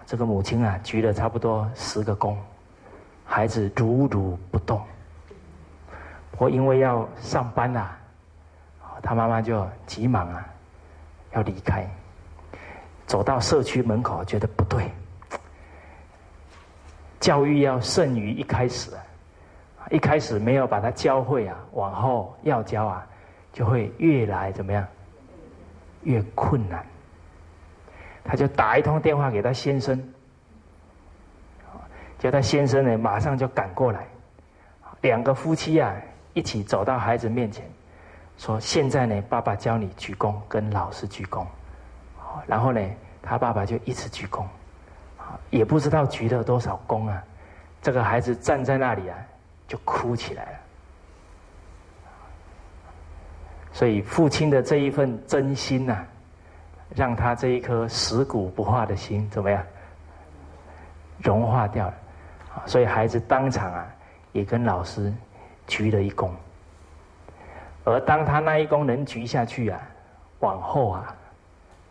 [0.06, 2.36] 这个母亲啊鞠了差不多十个躬，
[3.24, 4.80] 孩子如如不动。
[6.38, 7.90] 我因为要上班呐，
[9.06, 10.44] 他妈妈就急忙啊
[11.30, 11.88] 要离开，
[13.06, 14.90] 走到社区门口，觉得不对。
[17.20, 18.90] 教育要胜于一开始，
[19.90, 23.06] 一开始没有把他教会啊，往后要教啊，
[23.52, 24.84] 就会越来怎么样？
[26.02, 26.84] 越困难。
[28.24, 30.02] 他就打一通电话给他先生，
[32.18, 34.04] 叫他先生呢马上就赶过来，
[35.00, 35.94] 两个夫妻啊
[36.34, 37.64] 一起走到孩子面前，
[38.38, 41.46] 说：“现在呢，爸爸教你鞠躬，跟老师鞠躬。”
[42.46, 42.80] 然后呢，
[43.22, 44.44] 他爸爸就一直鞠躬。
[45.50, 47.22] 也不知道鞠了多少躬啊！
[47.82, 49.18] 这个孩子站在那里啊，
[49.66, 50.58] 就哭起来了。
[53.72, 56.04] 所以父亲的这一份真心呐，
[56.94, 59.62] 让他这一颗死骨不化的心怎么样？
[61.18, 61.94] 融化掉了。
[62.64, 63.86] 所以孩子当场啊，
[64.32, 65.12] 也跟老师
[65.66, 66.30] 鞠了一躬。
[67.86, 69.80] 而当他那一功能鞠下去啊，
[70.40, 71.14] 往后啊，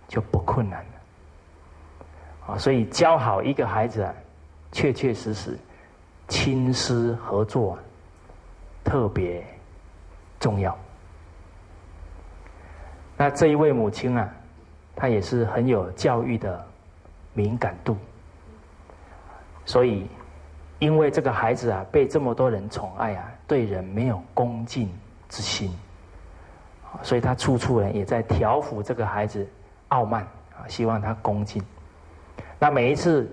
[0.09, 2.53] 就不困难了。
[2.53, 4.13] 啊，所以教好一个孩子啊，
[4.73, 5.57] 确确实实，
[6.27, 7.79] 亲师合作
[8.83, 9.41] 特别
[10.37, 10.77] 重要。
[13.15, 14.29] 那这一位母亲啊，
[14.97, 16.61] 她也是很有教育的
[17.31, 17.95] 敏感度，
[19.63, 20.05] 所以
[20.79, 24.91] 因为这个孩子啊被这么多人宠爱啊，对人没有恭敬
[25.29, 25.73] 之心，
[27.03, 29.47] 所以他处处呢也在调服这个孩子
[29.89, 30.23] 傲慢
[30.57, 31.63] 啊，希望他恭敬。
[32.59, 33.29] 那每一次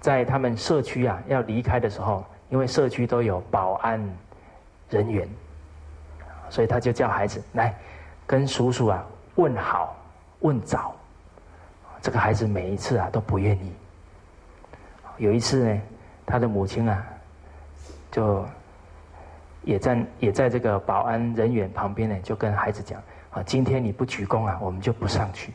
[0.00, 4.00] 在他们社区啊要离开的时候，因为社区都有保安
[4.88, 5.28] 人员，
[6.50, 7.74] 所以他就叫孩子来
[8.26, 9.04] 跟叔叔啊
[9.34, 9.96] 问好
[10.40, 10.94] 问早。
[12.00, 13.72] 这个孩子每一次啊都不愿意。
[15.18, 15.80] 有一次呢，
[16.26, 17.06] 他的母亲啊
[18.10, 18.44] 就
[19.64, 25.52] 也在也在这个保安人员旁边呢，就跟孩子讲啊，今天你不鞠躬啊，我们就不上去。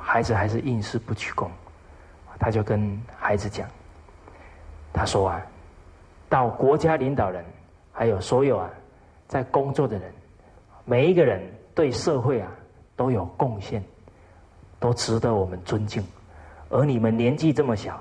[0.00, 1.48] 孩子还是硬是不鞠躬，
[2.38, 3.68] 他就跟孩子讲
[4.94, 5.42] ：“他说啊，
[6.28, 7.44] 到国家领导人，
[7.92, 8.70] 还有所有啊
[9.26, 10.12] 在工作的人，
[10.84, 11.42] 每一个人
[11.74, 12.48] 对社会啊
[12.94, 13.82] 都有贡献，
[14.78, 16.04] 都值得我们尊敬。
[16.70, 18.00] 而你们年纪这么小，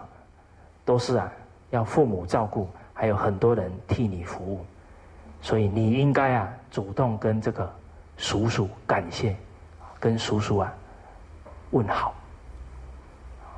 [0.85, 1.31] 都是啊
[1.71, 4.65] 要父母照顾，还有很多人替你服务，
[5.39, 7.71] 所以你应该啊主动跟这个
[8.17, 9.35] 叔叔感谢，
[9.99, 10.73] 跟叔叔啊。”
[11.71, 12.13] 问好，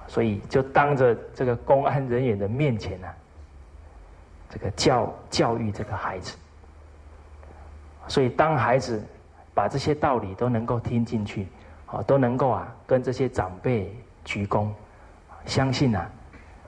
[0.08, 3.08] 所以就当着这个公安人员的面前呢，
[4.50, 6.36] 这个教教育这个孩子，
[8.08, 9.06] 所以当孩子
[9.54, 11.47] 把这些道理都能够听进去，
[11.86, 13.93] 啊，都能够啊跟这些长辈
[14.26, 14.69] 鞠躬，
[15.45, 16.10] 相信啊，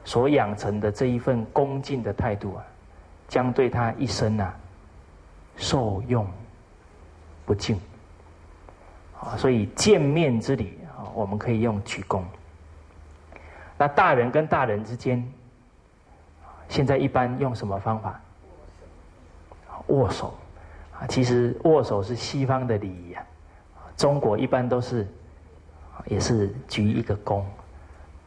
[0.04, 2.64] 所养成的这一份恭敬的态度啊，
[3.28, 4.54] 将对他一生啊
[5.56, 6.28] 受用
[7.46, 7.80] 不尽。
[9.20, 12.24] 啊，所以见面之礼啊，我们可以用鞠躬。
[13.78, 15.22] 那大人跟大人之间，
[16.70, 18.20] 现在一般用什么方法？
[19.88, 20.34] 握手。
[20.98, 23.24] 啊，其实握手是西方的礼仪啊，
[23.98, 25.08] 中国一般都是
[26.06, 27.44] 也是鞠一个躬。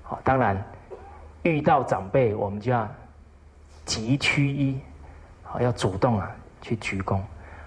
[0.03, 0.63] 好，当然
[1.43, 2.89] 遇到长辈，我们就要
[3.85, 4.77] 急趋揖，
[5.45, 7.21] 啊，要主动啊去鞠躬。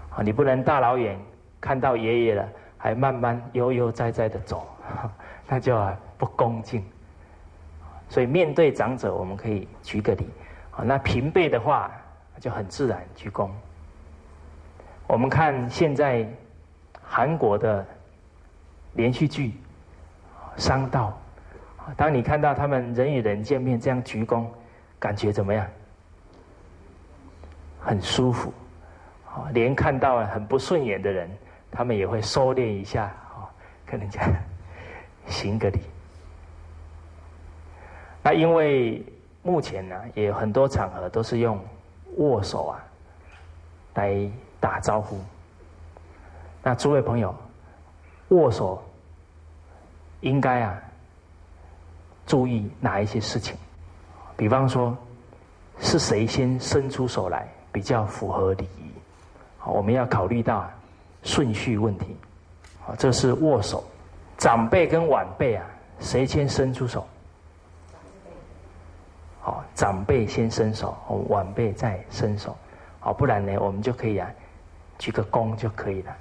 [0.09, 1.19] 啊，你不能大老远
[1.59, 2.47] 看到爷爷了。
[2.77, 4.67] 还慢慢悠悠哉哉的走，
[5.49, 5.75] 那就
[6.19, 6.85] 不恭敬。
[8.09, 10.29] 所以面对长者，我们可以举个礼。
[10.69, 11.89] 啊，那平辈的话
[12.39, 13.49] 就很自然鞠躬。
[15.07, 16.29] 我们看现在
[17.01, 17.83] 韩国的
[18.93, 19.53] 连续剧
[20.61, 21.09] 《商道》，
[21.95, 24.45] 当你看到他们人与人见面这样鞠躬，
[24.99, 25.65] 感觉怎么样？
[27.79, 28.53] 很舒服。
[29.27, 31.29] 啊，连看到很不顺眼的人。
[31.71, 33.43] 他们也会收敛一下，哦，
[33.85, 34.21] 跟人家
[35.27, 35.81] 行个礼。
[38.23, 39.05] 那因为
[39.43, 41.59] 目前呢，也有很多场合都是用
[42.15, 42.79] 握手啊
[43.95, 45.19] 来打招呼。
[46.63, 47.35] 那诸位朋友，
[48.29, 48.81] 握手
[50.21, 50.81] 应该啊
[52.25, 53.55] 注意哪一些事情？
[54.35, 54.97] 比方说，
[55.79, 58.91] 是谁先伸出手来比较符合礼仪？
[59.65, 60.69] 我们要考虑到。
[61.27, 62.15] 顺序问题，
[62.85, 63.83] 啊，这是握手，
[64.37, 65.65] 长辈跟晚辈啊，
[65.99, 67.03] 谁先伸出手？
[69.41, 70.95] 好，长辈先伸手，
[71.29, 72.55] 晚辈再伸手，
[72.99, 74.29] 好，不然呢，我们就可以啊，
[74.99, 76.15] 鞠个躬就可以了。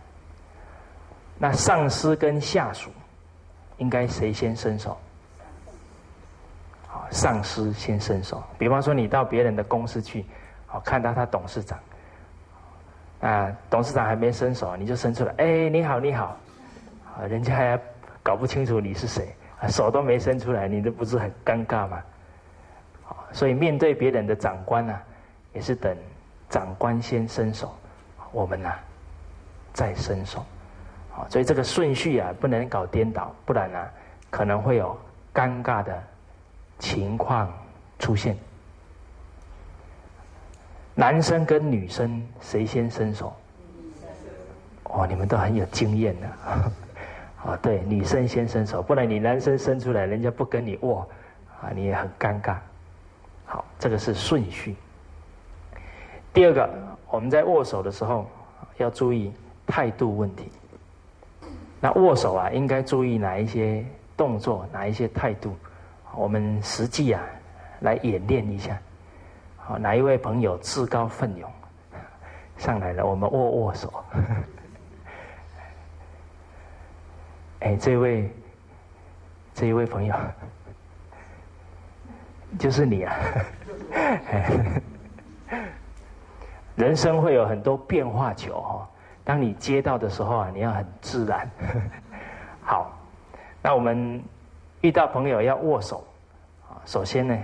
[1.37, 2.89] 那上司跟下属，
[3.77, 4.97] 应该谁先伸手？
[7.11, 8.43] 上司先伸手。
[8.59, 10.25] 比方说，你到别人的公司去，
[10.67, 11.79] 好，看到他董事长。
[13.21, 15.33] 啊，董事长还没伸手，你就伸出来。
[15.39, 16.37] 哎，你好，你好，
[17.17, 17.81] 啊，人家还
[18.23, 22.03] 搞不清楚你是谁，啊手都没伸出来，你这不是很尴尬吗？
[23.33, 24.99] 所以面对别人的长官呢，
[25.55, 25.97] 也是等
[26.51, 27.75] 长官先伸手，
[28.31, 28.71] 我们呢
[29.73, 30.45] 再伸手。
[31.17, 33.79] 啊，所以这个顺序啊，不能搞颠倒，不然呢，
[34.31, 34.99] 可能会有
[35.33, 36.03] 尴尬的
[36.79, 37.53] 情况
[37.99, 38.37] 出现。
[40.95, 43.35] 男生跟女生谁先伸手？
[44.85, 46.27] 哦，你们都很有经验的。
[47.45, 51.09] 啊， 对，女生先伸手，不然你男生伸出来，人家不跟你握，
[51.61, 52.57] 啊，你也很尴尬。
[53.45, 54.77] 好，这个是顺序。
[56.33, 56.71] 第二个，
[57.11, 58.27] 我们在握手的时候
[58.77, 59.33] 要注意
[59.67, 60.49] 态度问题。
[61.81, 63.85] 那握手啊，应该注意哪一些
[64.17, 65.57] 动作，哪一些态度？
[66.17, 67.21] 我们实际啊，
[67.81, 68.79] 来演练一下。
[69.57, 71.51] 好，哪一位朋友自告奋勇
[72.57, 73.07] 上来了？
[73.07, 74.05] 我们握握手。
[77.61, 78.31] 哎，这位，
[79.55, 80.15] 这一位朋友，
[82.59, 83.17] 就是你啊！
[86.77, 88.87] 人生会有很多变化球哈，
[89.25, 91.49] 当你接到的时候啊，你要很自然。
[92.61, 92.93] 好，
[93.63, 94.23] 那我们
[94.85, 96.05] 遇到朋友要握手
[96.69, 97.39] 啊，首先呢。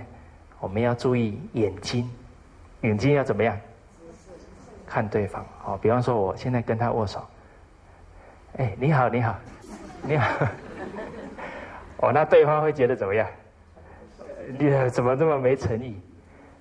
[0.59, 2.07] 我们要注意眼睛，
[2.81, 3.57] 眼睛要怎么样？
[4.85, 5.43] 看对方。
[5.57, 7.19] 好，比方说，我现在跟他握手。
[8.57, 9.35] 哎，你好，你好，
[10.03, 10.45] 你好。
[11.97, 13.27] 哦，那对方会觉得怎么样？
[14.59, 15.99] 你怎么这么没诚意？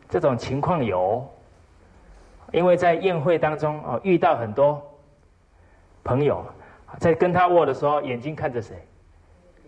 [0.09, 1.31] 这种情况有，
[2.53, 4.83] 因为在宴会当中哦，遇到很多
[6.03, 6.43] 朋友，
[6.99, 8.83] 在跟他握的时候，眼睛看着谁？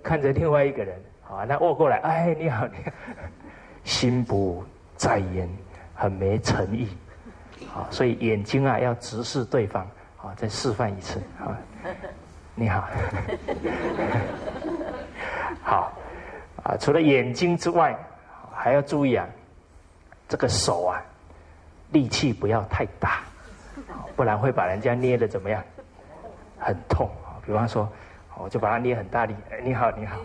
[0.02, 1.00] 看着另外一个人。
[1.22, 2.90] 好，那握过来，哎，你好，你好。
[3.84, 4.64] 心不
[4.96, 5.48] 在焉，
[5.94, 6.88] 很没诚意，
[7.74, 9.82] 啊，所以眼睛啊要直视对方，
[10.18, 11.58] 啊，再示范一次，啊，
[12.54, 12.88] 你好，
[15.62, 15.92] 好，
[16.62, 17.96] 啊，除了眼睛之外，
[18.54, 19.26] 还要注意啊，
[20.28, 21.02] 这个手啊，
[21.90, 23.22] 力气不要太大，
[24.14, 25.60] 不然会把人家捏的怎么样，
[26.58, 27.10] 很痛，
[27.44, 27.90] 比方说，
[28.38, 30.16] 我就把它捏很大力，哎，你好，你好，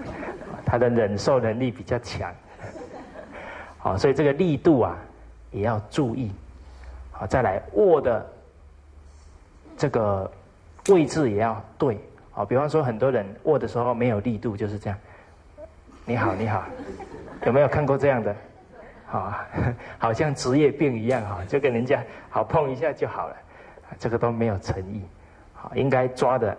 [0.64, 2.32] 他的忍受能力比较强。
[3.78, 4.96] 好，所以这个力度啊，
[5.50, 6.30] 也要注意。
[7.12, 8.26] 好，再来握的
[9.76, 10.30] 这个
[10.88, 11.98] 位置也要对。
[12.30, 14.98] 好，比方说很多人握的时候没有力度，就是这样。
[16.04, 16.64] 你好，你好，
[17.44, 18.34] 有没有看过这样的？
[19.06, 19.34] 好，
[19.98, 23.36] 好像职业病一样哈，就跟人家好碰一下就好了。
[23.98, 25.02] 这个都没有诚意。
[25.52, 26.56] 好，应该抓的，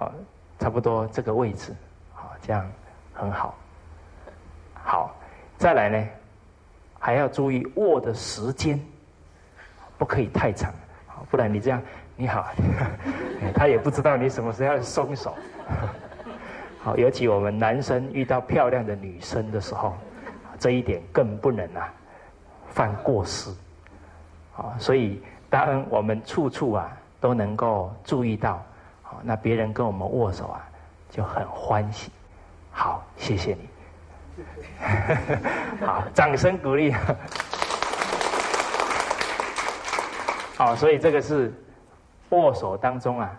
[0.00, 0.10] 啊，
[0.58, 1.74] 差不多这个位置，
[2.12, 2.68] 好，这样
[3.12, 3.54] 很好。
[4.82, 5.14] 好，
[5.58, 6.08] 再来呢，
[6.98, 8.80] 还要注意握的时间，
[9.98, 10.72] 不可以太长，
[11.30, 11.82] 不然你这样，
[12.16, 12.48] 你好，
[13.54, 15.34] 他也不知道你什么时候要松手。
[16.82, 19.94] 好，尤其我们男生遇到漂亮的女生的时候，
[20.58, 21.92] 这一点更不能啊
[22.70, 23.50] 犯过失。
[24.56, 26.90] 啊，所以当我们处处啊
[27.20, 28.62] 都能够注意到，
[29.22, 30.66] 那别人跟我们握手啊
[31.10, 32.10] 就很欢喜。
[32.72, 33.68] 好，谢谢你。
[35.84, 36.94] 好，掌声鼓励。
[40.56, 41.52] 好，所以这个是
[42.30, 43.30] 握手当中啊，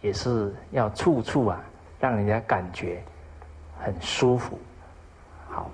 [0.00, 1.60] 也是要处处啊，
[2.00, 3.02] 让人家感觉
[3.80, 4.58] 很舒服。
[5.50, 5.70] 好，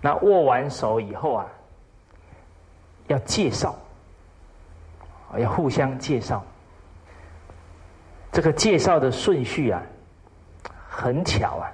[0.00, 1.46] 那握完手以后啊，
[3.08, 3.74] 要介绍，
[5.36, 6.44] 要互相介绍。
[8.34, 9.80] 这个介绍的顺序啊，
[10.90, 11.70] 很巧啊。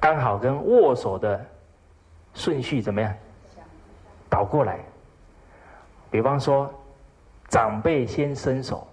[0.00, 1.46] 刚好跟握手的
[2.34, 3.14] 顺序怎么样？
[4.28, 4.80] 倒过来。
[6.10, 6.68] 比方说，
[7.48, 8.84] 长辈先伸手，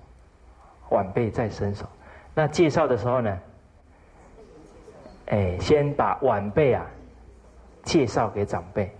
[0.90, 1.84] 晚辈再伸手。
[2.36, 3.40] 那介绍的时候呢？
[5.32, 6.86] 哎，先把晚辈啊
[7.82, 8.96] 介绍给长辈，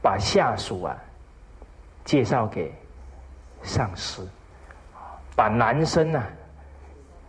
[0.00, 0.96] 把下属啊
[2.04, 2.72] 介绍给
[3.64, 4.28] 上司，
[5.42, 6.24] 把男生啊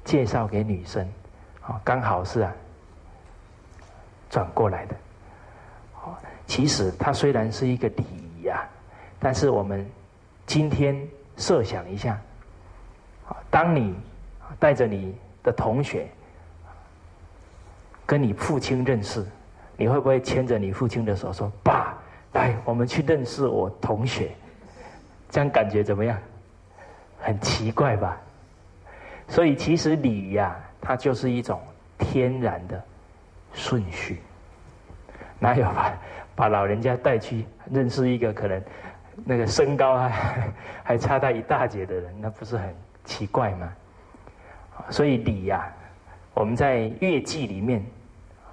[0.03, 1.03] 介绍给女生，
[1.61, 2.53] 啊，刚好是啊。
[4.29, 4.95] 转过来的，
[6.45, 8.05] 其实它虽然是一个礼
[8.37, 8.69] 仪啊，
[9.19, 9.83] 但是我们
[10.45, 10.95] 今天
[11.37, 12.21] 设想一下，
[13.49, 13.95] 当你
[14.59, 16.07] 带着你的同学
[18.05, 19.25] 跟你父亲认识，
[19.75, 21.97] 你会不会牵着你父亲的手说：“爸，
[22.33, 24.29] 来，我们去认识我同学？”
[25.31, 26.15] 这样感觉怎么样？
[27.23, 28.17] 很奇怪吧？
[29.27, 31.59] 所以其实礼呀，它就是一种
[31.97, 32.79] 天然的。
[33.55, 34.19] 顺序，
[35.37, 35.93] 哪有把
[36.33, 38.59] 把老人家带去认识一个可能
[39.23, 40.51] 那个身高还
[40.83, 42.73] 还差他一大截的人，那不是很
[43.05, 43.71] 奇怪吗？
[44.89, 45.71] 所以礼呀，
[46.33, 47.79] 我们在《乐记》里面，《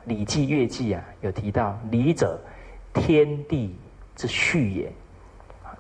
[0.05, 2.39] 礼记·乐记》啊，有提到礼者，
[2.93, 3.75] 天地
[4.15, 4.93] 之序也，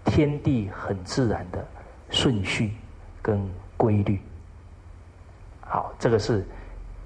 [0.07, 1.63] 天地很自然的
[2.11, 2.75] 顺序
[3.23, 3.41] 跟
[3.77, 4.21] 规律。
[5.61, 6.47] 好，这个是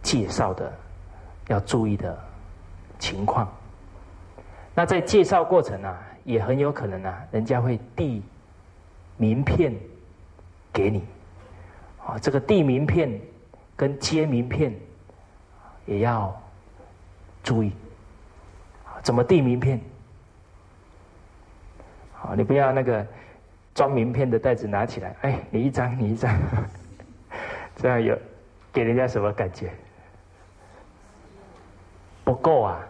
[0.03, 0.73] 介绍的。
[1.49, 2.19] 要注意的
[2.99, 3.47] 情况。
[4.75, 8.23] 那在介绍过程啊，也很有可能啊，人家会递
[9.19, 9.71] 名片
[10.73, 11.05] 给你。
[12.03, 13.21] 啊，这个递名片
[13.77, 14.75] 跟接名片
[15.85, 16.35] 也要
[17.43, 17.71] 注意。
[19.03, 19.79] 怎么递名片？
[22.15, 23.07] 好，你不要那个
[23.75, 26.39] 装名片的袋子拿起来，哎，你一张，你一张，
[27.77, 28.17] 这样有
[28.73, 29.71] 给人家什么感觉？
[32.23, 32.81] 不够啊，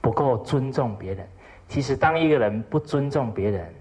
[0.00, 1.28] 不够尊重别人。
[1.68, 3.74] 其实，当一个人不尊重别人，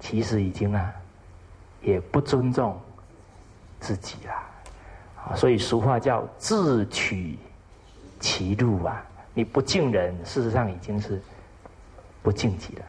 [0.00, 0.92] 其实已经啊，
[1.82, 2.80] 也不尊重
[3.80, 4.32] 自己了。
[5.24, 7.38] 啊，所以俗话叫“自取
[8.20, 9.04] 其辱”啊。
[9.34, 11.20] 你不敬人，事实上已经是
[12.22, 12.84] 不敬己了。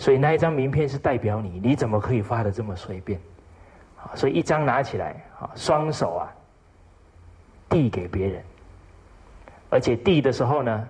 [0.00, 3.20] 所以那一张名片是代表你，你怎么可以发的这么随便？
[4.02, 6.32] 啊，所以一张拿起来，啊，双手啊，
[7.68, 8.42] 递给别人。
[9.68, 10.88] 而且递的时候呢，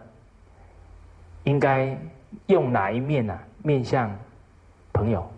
[1.42, 1.98] 应该
[2.46, 3.36] 用哪一面呢？
[3.64, 4.16] 面向
[4.92, 5.28] 朋友，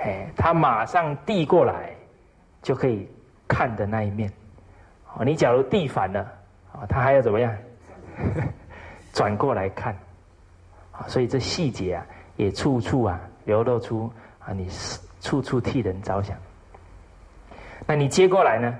[0.00, 1.90] 哎，他马上递过来，
[2.62, 3.06] 就可以
[3.46, 4.32] 看的那一面。
[5.14, 6.20] 哦，你假如递反了，
[6.72, 7.54] 啊，他还要怎么样？
[9.12, 9.94] 转过来看。
[11.06, 16.36] 所以这细节啊，也处处啊流露出啊，你是处处替人着想。
[17.86, 18.74] 那你接过来呢？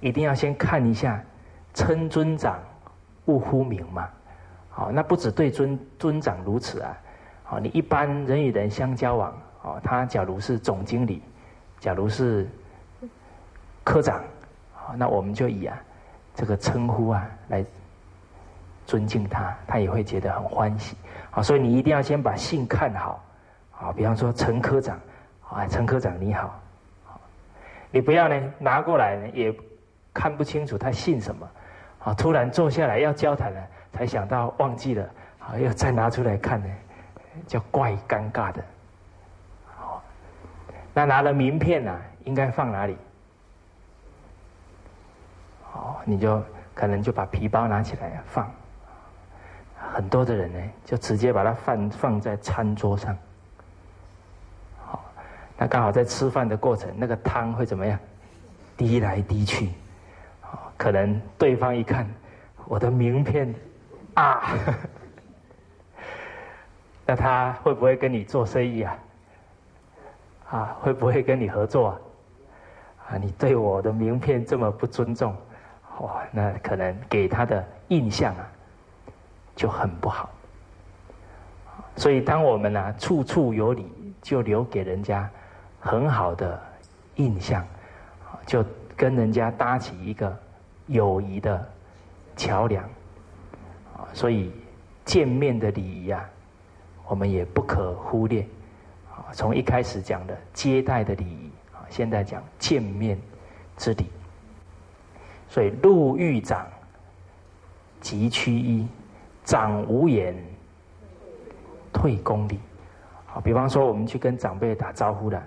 [0.00, 1.22] 一定要先看一下，
[1.74, 2.58] 称尊长，
[3.26, 4.08] 勿呼名嘛。
[4.70, 6.96] 好，那不止对尊尊长如此啊。
[7.42, 11.20] 好，你一般人与人相交往，哦，他假如是总经理，
[11.80, 12.48] 假如是
[13.84, 14.22] 科长，
[14.72, 15.76] 好，那我们就以啊
[16.34, 17.64] 这个称呼啊来
[18.90, 20.96] 尊敬他，他也会觉得很欢喜。
[21.30, 23.22] 好，所以你一定要先把信看好。
[23.70, 24.98] 好，比方说陈科长，
[25.48, 26.58] 啊，陈科长你好。
[27.92, 29.54] 你不要呢拿过来呢也。
[30.12, 31.48] 看不清楚他姓什么，
[32.00, 32.12] 啊！
[32.14, 33.60] 突然坐下来要交谈了，
[33.92, 35.56] 才想到忘记了，啊！
[35.56, 36.68] 又再拿出来看呢，
[37.46, 38.60] 就怪尴尬的。
[39.64, 40.02] 好，
[40.92, 42.98] 那拿了名片呢，应该放哪里？
[45.62, 46.42] 好，你就
[46.74, 48.50] 可能就把皮包拿起来放，
[49.92, 53.16] 很多的人呢，就直接把它放放在餐桌上。
[54.78, 55.04] 好，
[55.56, 57.98] 那刚好在吃饭的过程，那个汤会怎么样？
[58.76, 59.68] 滴来滴去，
[60.76, 62.08] 可能对方一看
[62.66, 63.54] 我的名片
[64.14, 64.54] 啊，
[67.04, 68.98] 那他会不会跟你做生意啊？
[70.50, 71.98] 啊，会不会跟你合作啊？
[73.08, 75.36] 啊，你对我的名片这么不尊重，
[76.00, 78.48] 哇，那可能给他的印象啊
[79.60, 80.30] 就很不好。
[81.94, 83.86] 所以，当我们呢处处有礼，
[84.22, 85.28] 就留给人家
[85.78, 86.58] 很好的
[87.16, 87.62] 印象，
[88.46, 88.64] 就
[88.96, 90.34] 跟人家搭起一个
[90.86, 91.62] 友谊的
[92.36, 92.82] 桥梁。
[94.14, 94.50] 所以
[95.04, 96.26] 见面的礼仪啊，
[97.06, 98.42] 我们也不可忽略。
[99.32, 103.18] 从一开始讲的接待的礼仪，啊，现在讲见面
[103.76, 104.06] 之礼。
[105.50, 106.66] 所以入狱长
[108.00, 108.86] 即趋揖，
[109.44, 110.34] 长无言
[111.92, 112.58] 退公礼。
[113.26, 115.42] 好，比方说我们去跟长辈打招呼了，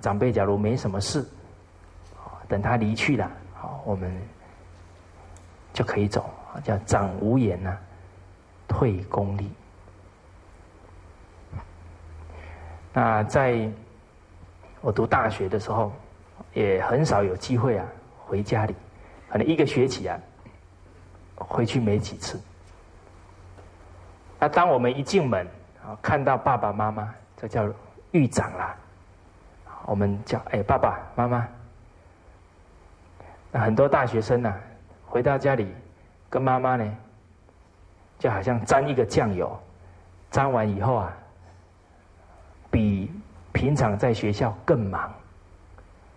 [0.00, 1.26] 长辈假如没什么事，
[2.46, 4.14] 等他离去了，好，我们
[5.72, 6.28] 就可以走，
[6.62, 7.76] 叫长无言呐，
[8.68, 9.50] 退公礼。
[12.92, 13.68] 那在
[14.80, 15.92] 我读大学的时候，
[16.54, 17.86] 也很少有机会啊
[18.26, 18.74] 回家里，
[19.30, 20.18] 可能一个学期啊
[21.34, 22.40] 回去没几次。
[24.38, 25.46] 那当我们一进门
[25.84, 27.66] 啊，看到爸爸妈妈，这叫
[28.12, 28.76] 狱长啦，
[29.86, 31.46] 我们叫哎爸爸妈妈。
[33.50, 34.54] 那很多大学生呢，
[35.06, 35.72] 回到家里
[36.28, 36.96] 跟妈妈呢，
[38.18, 39.58] 就好像沾一个酱油，
[40.30, 41.12] 沾完以后啊。
[42.68, 43.10] 比
[43.52, 45.10] 平常在学校更忙，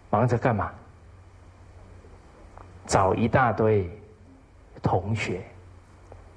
[0.09, 0.69] 忙着干嘛？
[2.85, 3.89] 找一大堆
[4.81, 5.41] 同学，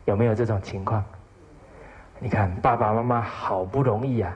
[0.05, 1.05] 有没有这种情况？
[2.23, 4.33] 你看爸爸妈妈好不容易啊，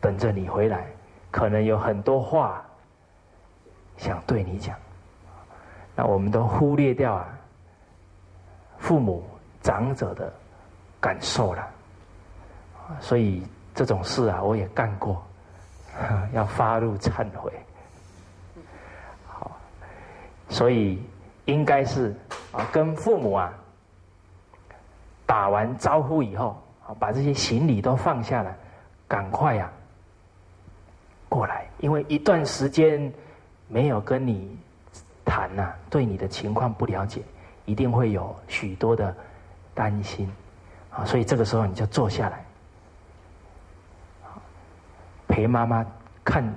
[0.00, 0.86] 等着你回来，
[1.32, 2.64] 可能有很多话
[3.96, 4.76] 想对你讲，
[5.96, 7.28] 那我们都忽略掉啊，
[8.78, 9.24] 父母
[9.62, 10.32] 长者的
[11.00, 11.68] 感受了，
[13.00, 13.44] 所以。
[13.74, 15.24] 这种事啊，我也干过，
[16.34, 17.50] 要发怒忏悔。
[19.26, 19.50] 好，
[20.50, 21.02] 所以
[21.46, 22.14] 应该是
[22.52, 23.50] 啊，跟父母啊
[25.26, 26.56] 打完招呼以后，
[26.98, 28.54] 把这些行李都放下来，
[29.08, 29.70] 赶快呀
[31.28, 33.12] 过来，因为一段时间
[33.68, 34.56] 没有跟你
[35.24, 37.22] 谈呐，对你的情况不了解，
[37.64, 39.14] 一定会有许多的
[39.74, 40.30] 担心
[40.90, 42.44] 啊，所以这个时候你就坐下来。
[45.28, 45.86] 陪妈妈
[46.22, 46.54] 看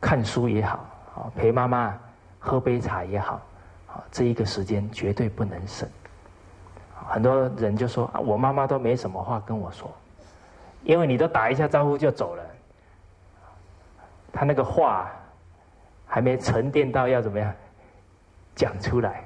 [0.00, 1.96] 看书也好，啊，陪妈妈
[2.40, 3.40] 喝杯茶也好，
[3.86, 5.88] 啊，这一个时间绝对不能省。
[7.08, 9.90] 很多人就说啊，我妈妈都没什么话跟我说，
[10.82, 12.44] 因为你都打一下招呼就走了，
[14.32, 15.10] 他那个话
[16.06, 17.52] 还没沉淀到要怎么样
[18.54, 19.22] 讲出来。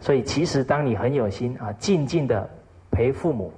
[0.00, 2.48] 所以，其实当你很有心啊，静静的
[2.90, 3.52] 陪父母、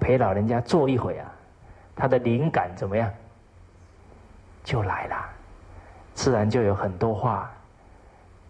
[0.00, 1.30] 陪老人家坐一会啊。
[1.94, 3.10] 他的灵感怎么样？
[4.64, 5.16] 就来了，
[6.14, 7.50] 自然就有很多话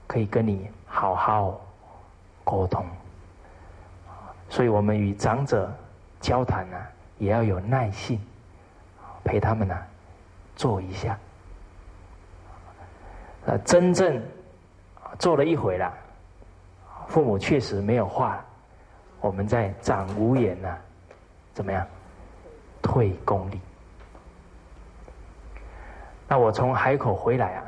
[0.07, 1.61] 可以跟你好好
[2.43, 2.85] 沟通。
[4.57, 5.71] 所以我们与长者
[6.19, 6.79] 交谈呢，
[7.19, 8.19] 也要有耐性，
[9.23, 9.77] 陪他们呢
[10.55, 11.19] 坐一下。
[13.45, 14.19] 呃，真正
[15.19, 15.93] 坐了一回了，
[17.07, 18.43] 父母确实没有话，
[19.21, 20.75] 我们在长无言呢，
[21.53, 21.87] 怎么样？
[22.81, 23.61] 退功力。
[26.27, 27.66] 那我从海口回来啊，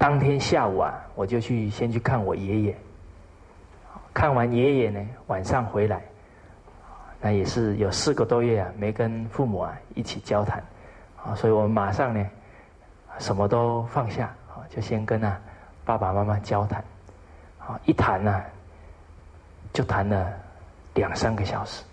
[0.00, 2.76] 当天下午啊，我就去先去看我爷爷。
[4.14, 6.02] 看完爷爷呢，晚上回来，
[7.20, 10.64] 那也是有四个多月啊，没跟父母啊一起交谈，
[11.22, 12.26] 啊，所以我们马上呢，
[13.18, 15.38] 什么都放下，啊，就先跟啊
[15.84, 16.82] 爸爸妈妈交谈，
[17.58, 18.42] 啊，一谈呢，
[19.74, 20.32] 就谈了。
[20.94, 21.84] 两三个小时，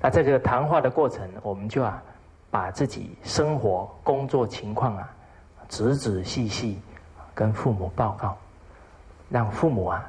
[0.00, 2.00] 那这个谈话的过程，我们就啊，
[2.48, 5.14] 把自己生活、工作情况啊，
[5.68, 6.80] 仔仔细细
[7.34, 8.36] 跟父母报告，
[9.28, 10.04] 让父母啊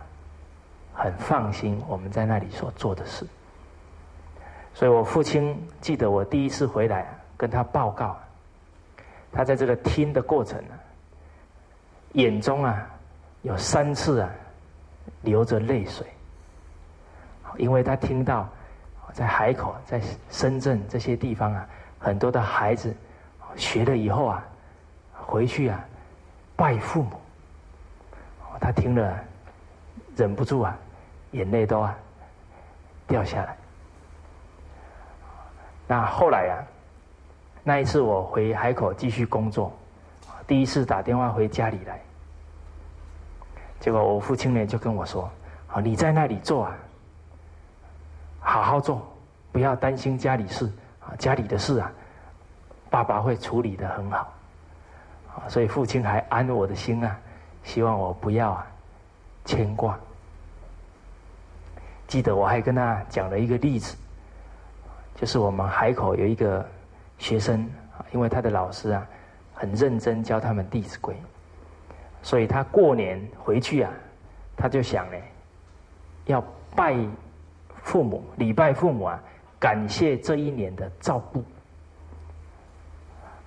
[0.94, 3.28] 很放心我们在那里所做的事。
[4.74, 7.06] 所以我父亲记得我第一次回来
[7.36, 8.18] 跟他报告，
[9.32, 10.74] 他在这个听的过程呢，
[12.14, 12.88] 眼中啊
[13.42, 14.30] 有三次啊
[15.22, 16.06] 流着泪水。
[17.58, 18.48] 因为他听到，
[19.12, 20.00] 在海口、在
[20.30, 22.96] 深圳这些地方啊，很多的孩子
[23.56, 24.46] 学了以后啊，
[25.30, 25.80] 回去啊，
[26.56, 27.12] 拜父母，
[28.60, 29.16] 他听了
[30.16, 30.76] 忍不住啊，
[31.32, 31.96] 眼泪都啊
[33.08, 33.56] 掉下来。
[35.88, 36.58] 那后来啊，
[37.64, 39.72] 那一次我回海口继续工作，
[40.48, 42.02] 第一次打电话回家里来，
[43.80, 45.30] 结果我父亲呢就跟我说
[45.72, 46.76] ：“啊，你在那里做啊，
[48.40, 49.08] 好好做，
[49.52, 50.66] 不要担心家里事
[51.00, 51.92] 啊，家里的事啊，
[52.90, 54.34] 爸爸会处理的很好。”
[55.48, 57.18] 所以父亲还安我的心啊，
[57.64, 58.68] 希望我不要啊
[59.46, 59.98] 牵挂。
[62.08, 63.96] 记得我还跟他讲了一个例子。
[65.16, 66.66] 就是我们海口有一个
[67.18, 69.06] 学生啊，因为他的老师啊
[69.54, 71.14] 很认真教他们《弟子规》，
[72.24, 73.92] 所以他过年回去啊，
[74.56, 75.18] 他就想呢，
[76.24, 76.42] 要
[76.74, 76.96] 拜
[77.84, 79.20] 父母、礼拜父母啊，
[79.60, 81.44] 感谢这一年的照顾。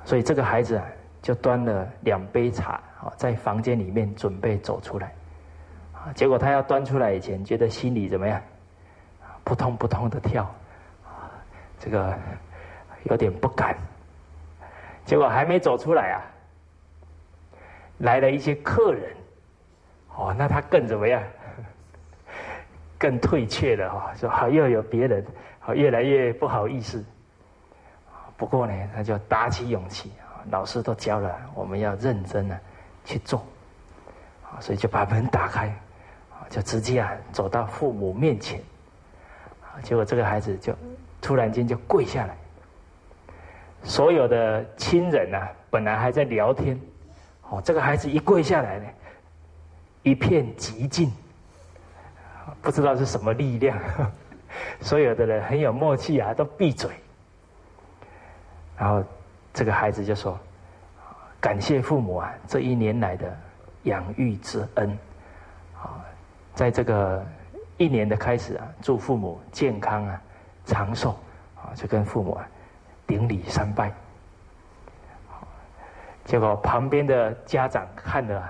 [0.04, 0.84] 所以这个孩子啊，
[1.22, 5.14] 就端了两杯茶啊，在房间里面准备走出来，
[5.94, 8.42] 啊，结果他要端出来以前，觉得心里怎么样？
[9.44, 10.52] 扑通扑通的跳。
[11.78, 12.16] 这个
[13.04, 13.76] 有点不敢，
[15.04, 16.22] 结果还没走出来啊，
[17.98, 19.12] 来了一些客人，
[20.16, 21.20] 哦，那他更怎么样？
[22.98, 25.26] 更退却了哈，说好又有别人，
[25.58, 27.04] 好越来越不好意思。
[28.36, 30.12] 不过呢，他就打起勇气，
[30.50, 32.58] 老师都教了，我们要认真的
[33.04, 33.44] 去做，
[34.44, 35.74] 啊，所以就把门打开，
[36.50, 38.60] 就直接啊走到父母面前，
[39.62, 40.74] 啊，结果这个孩子就。
[41.24, 42.36] 突然间就跪下来，
[43.84, 46.76] 所有的亲人呐，本来还在聊天，
[47.48, 48.86] 哦，这个孩子一跪下来呢，
[50.02, 51.12] 一片寂静，
[52.60, 53.78] 不知道是什么力量，
[54.82, 56.90] 所有的人很有默契啊，都闭嘴。
[58.76, 59.04] 然后
[59.52, 60.38] 这个孩子就说
[61.40, 63.36] ：“感谢父母啊，这一年来的
[63.84, 64.90] 养育之恩，
[65.80, 66.04] 啊，
[66.54, 67.24] 在这个
[67.76, 70.20] 一年的开始啊，祝父母健康啊。”
[70.64, 71.18] 长寿
[71.56, 72.46] 啊，就跟父母啊
[73.04, 73.92] 顶礼三拜。
[76.24, 78.48] 结果旁边的家长看了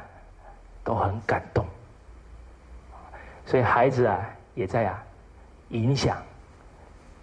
[0.85, 1.65] 都很感动，
[3.47, 4.21] 所以孩子啊
[4.55, 5.03] 也在啊
[5.71, 6.19] 影响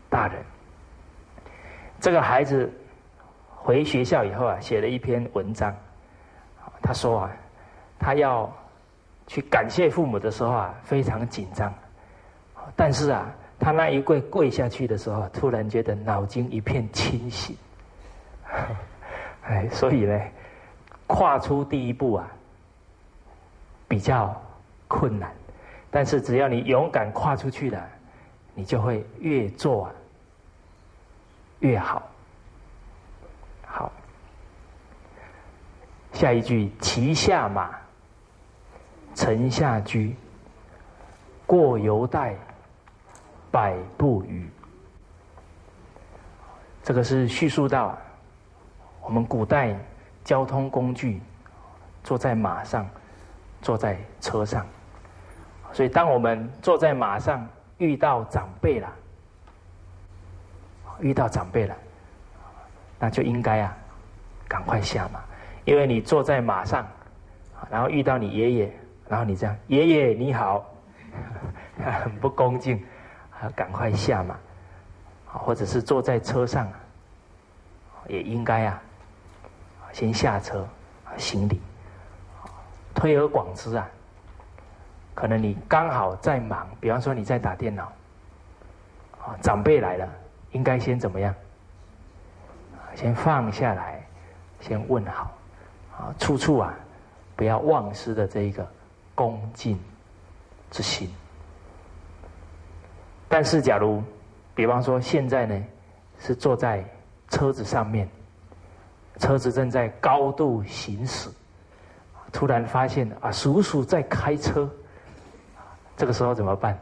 [0.09, 0.43] 大人。
[1.99, 2.67] 这个孩子
[3.61, 5.75] 回学校以后啊，写了一篇文章，
[6.81, 7.31] 他说啊，
[7.99, 8.51] 他要
[9.27, 11.73] 去感谢父母的时候啊，非常紧张，
[12.75, 13.31] 但是啊。
[13.61, 17.53] 他那一跪跪下去的时候，突然觉得脑筋一片清醒，
[19.43, 20.17] 哎，所以呢，
[21.07, 22.31] 跨出第一步啊，
[23.85, 24.33] 比较
[24.87, 25.29] 困难，
[25.91, 27.85] 但是只要你勇敢跨出去了，
[28.55, 29.91] 你就会越做
[31.59, 32.08] 越好。
[36.19, 37.69] 下一句：骑下马，
[39.15, 40.13] 乘下车，
[41.45, 42.35] 过犹带。
[43.51, 44.47] 百步余，
[46.83, 47.97] 这个是叙述到
[49.01, 49.75] 我们古代
[50.23, 51.19] 交通工具，
[52.03, 52.87] 坐在马上，
[53.59, 54.63] 坐在车上，
[55.73, 57.43] 所以当我们坐在马上
[57.79, 58.87] 遇到长辈了，
[60.99, 61.75] 遇到长辈了，
[62.99, 63.75] 那就应该啊，
[64.47, 65.19] 赶快下马，
[65.69, 66.83] 因为你坐在马上，
[67.69, 68.73] 然后遇到你爷爷，
[69.07, 70.65] 然后你这样，爷爷你好，
[71.77, 72.83] 很不恭敬。
[73.43, 74.35] 要赶快下马，
[75.27, 76.67] 或者是坐在车上，
[78.07, 78.81] 也应该啊，
[79.91, 80.67] 先下车
[81.17, 81.61] 行礼。
[82.95, 83.87] 推而广之啊，
[85.13, 87.93] 可能你刚好在忙，比方说你在打电脑，
[89.21, 90.09] 啊，长辈来了，
[90.51, 91.31] 应该先怎么样？
[92.95, 94.03] 先放下来，
[94.59, 95.31] 先问好，
[95.99, 96.73] 啊，处处啊，
[97.35, 98.65] 不要忘失的这一个
[99.13, 99.77] 恭敬
[100.71, 101.13] 之心。
[103.27, 104.01] 但是，假如，
[104.55, 105.61] 比方说现在呢，
[106.17, 106.83] 是坐在
[107.29, 108.09] 车子上面，
[109.19, 111.29] 车子正在高度行驶，
[112.31, 114.67] 突然发现啊，叔叔在开车，
[115.97, 116.79] 这个时候怎么办？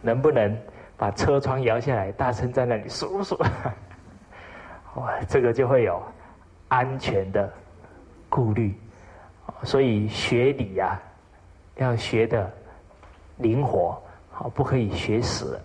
[0.00, 0.56] 能不能
[0.96, 3.36] 把车窗摇下来，大声在那里叔叔？
[4.96, 6.02] 哇，这个就会有
[6.68, 7.52] 安全的
[8.28, 8.74] 顾虑，
[9.62, 11.00] 所以学礼呀，
[11.76, 12.50] 要学的
[13.36, 14.00] 灵活。
[14.30, 15.58] 好，不可以学死。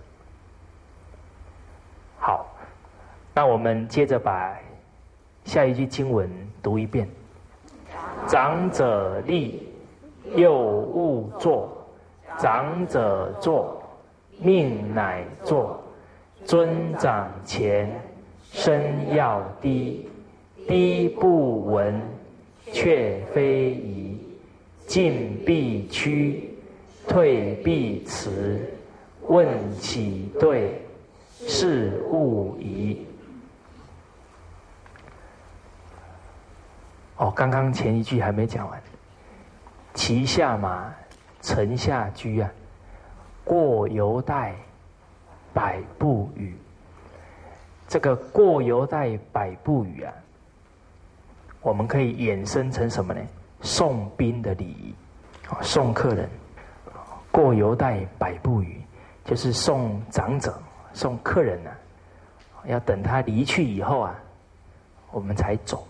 [2.17, 2.45] 好，
[3.33, 4.55] 那我们接着把
[5.43, 6.29] 下一句经文
[6.61, 7.09] 读一遍：
[8.27, 9.67] 长者立，
[10.35, 11.67] 幼勿坐；
[12.37, 13.81] 长者坐，
[14.39, 15.81] 命乃坐。
[16.43, 17.87] 尊长前，
[18.51, 20.09] 身要低，
[20.67, 22.01] 低不闻，
[22.71, 24.17] 却非宜。
[24.87, 26.49] 进必趋，
[27.07, 28.73] 退必迟，
[29.21, 29.47] 问
[29.79, 30.81] 起对，
[31.47, 33.05] 是勿疑。
[37.15, 38.81] 哦，刚刚前一句还没讲完。
[39.93, 40.93] 骑下马，
[41.41, 42.51] 乘下车啊，
[43.45, 44.53] 过犹待
[45.53, 46.53] 百步语。
[47.87, 50.13] 这个过犹待百步语啊，
[51.61, 53.21] 我们可以衍生成什么呢？
[53.61, 54.95] 送宾的礼仪，
[55.61, 56.27] 送客人
[57.31, 58.81] 过犹待百步余，
[59.23, 60.59] 就是送长者、
[60.93, 61.71] 送客人啊，
[62.65, 64.15] 要等他离去以后啊，
[65.11, 65.87] 我们才走。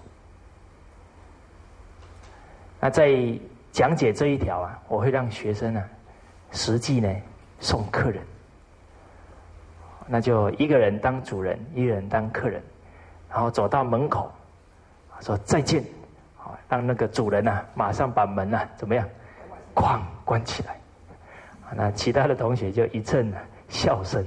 [2.80, 3.16] 那在
[3.72, 5.84] 讲解这一条啊，我会让学生呢，
[6.52, 7.10] 实际呢
[7.62, 8.22] 送客人，
[10.08, 12.62] 那就一个人当主人，一个人当客人，
[13.30, 14.30] 然后走到门口，
[15.22, 15.84] 说再见，
[16.36, 19.08] 好让那个主人呢马上把门呢怎么样，
[19.74, 20.80] 哐关起来，
[21.74, 23.32] 那其他的同学就一阵
[23.70, 24.26] 笑声，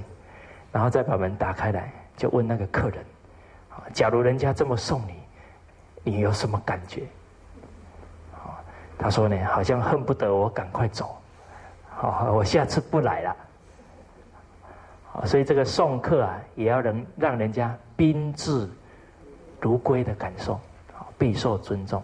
[0.72, 3.04] 然后再把门打开来，就问那个客人，
[3.92, 7.02] 假如人家这么送你，你有什么感觉？
[8.96, 11.16] 他说呢，好像恨不得我赶快走，
[11.90, 13.36] 好，我下次不来了。
[15.24, 18.68] 所以这个送客啊，也要能让人家宾至
[19.60, 20.58] 如归的感受，
[21.24, 22.02] 备受尊重。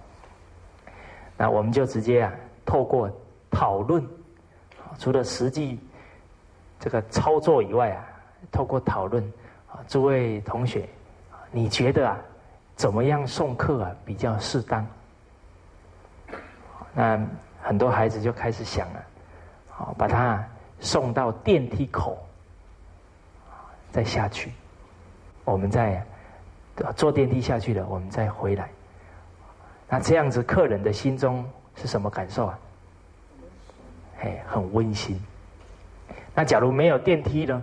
[1.37, 2.33] 那我们就直接啊，
[2.65, 3.11] 透过
[3.51, 4.03] 讨论，
[4.99, 5.79] 除了实际
[6.79, 8.03] 这个操作以外啊，
[8.51, 9.23] 透过讨论
[9.71, 10.89] 啊，诸位同学，
[11.51, 12.19] 你觉得啊，
[12.77, 14.87] 怎么样送客啊比较适当？
[16.95, 17.21] 那
[17.61, 19.05] 很多孩子就开始想了，
[19.69, 20.43] 好，把他
[20.81, 22.17] 送到电梯口，
[23.93, 24.51] 再下去，
[25.45, 26.03] 我们再
[26.97, 28.71] 坐电梯下去了，我们再回来。
[29.91, 32.59] 那这样子，客人的心中是什么感受啊？
[34.21, 35.21] 哎，很温馨。
[36.33, 37.63] 那假如没有电梯呢？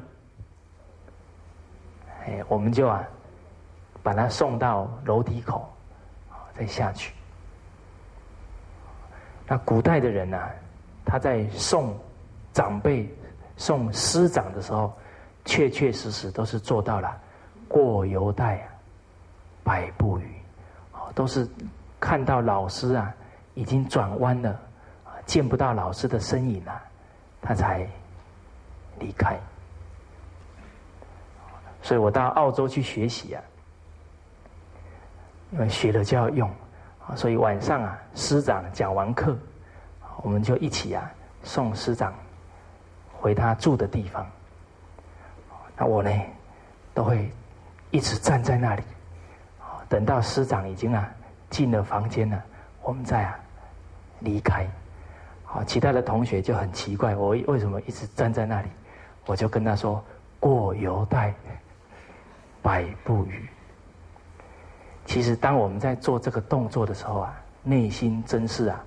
[2.26, 3.02] 哎，我们就啊，
[4.04, 5.72] 把他送到楼梯口，
[6.54, 7.14] 再下去。
[9.48, 10.38] 那古代的人呢，
[11.06, 11.98] 他在送
[12.52, 13.10] 长辈、
[13.56, 14.94] 送师长的时候，
[15.46, 17.18] 确确实实都是做到了
[17.70, 18.68] 过犹待
[19.64, 20.42] 百步语，
[21.16, 21.48] 都是
[22.00, 23.14] 看到老师啊
[23.54, 24.60] 已经转弯了，
[25.26, 26.82] 见不到老师的身影了，
[27.42, 27.88] 他才
[29.00, 29.38] 离开。
[31.82, 33.42] 所以我到澳洲去学习啊，
[35.52, 36.50] 因为学了就要用。
[37.16, 39.38] 所以晚上啊，师长讲完课，
[40.18, 41.10] 我们就一起啊
[41.44, 42.14] 送师长
[43.18, 44.28] 回他住的地方。
[45.78, 46.12] 那我呢，
[46.94, 47.32] 都会
[47.92, 48.84] 一直站在那里，
[49.88, 51.10] 等到师长已经啊
[51.50, 52.44] 进了房间了，
[52.82, 53.40] 我们再啊
[54.20, 54.68] 离开。
[55.44, 58.68] 好，其他的同学就很奇怪，我为什么一直站在那里？
[59.26, 60.04] 我就跟他说
[60.40, 61.34] ：“过犹待
[62.62, 63.48] 百步余。”
[65.06, 68.84] 其实，当我们在做这个动作的时候啊，内心真是啊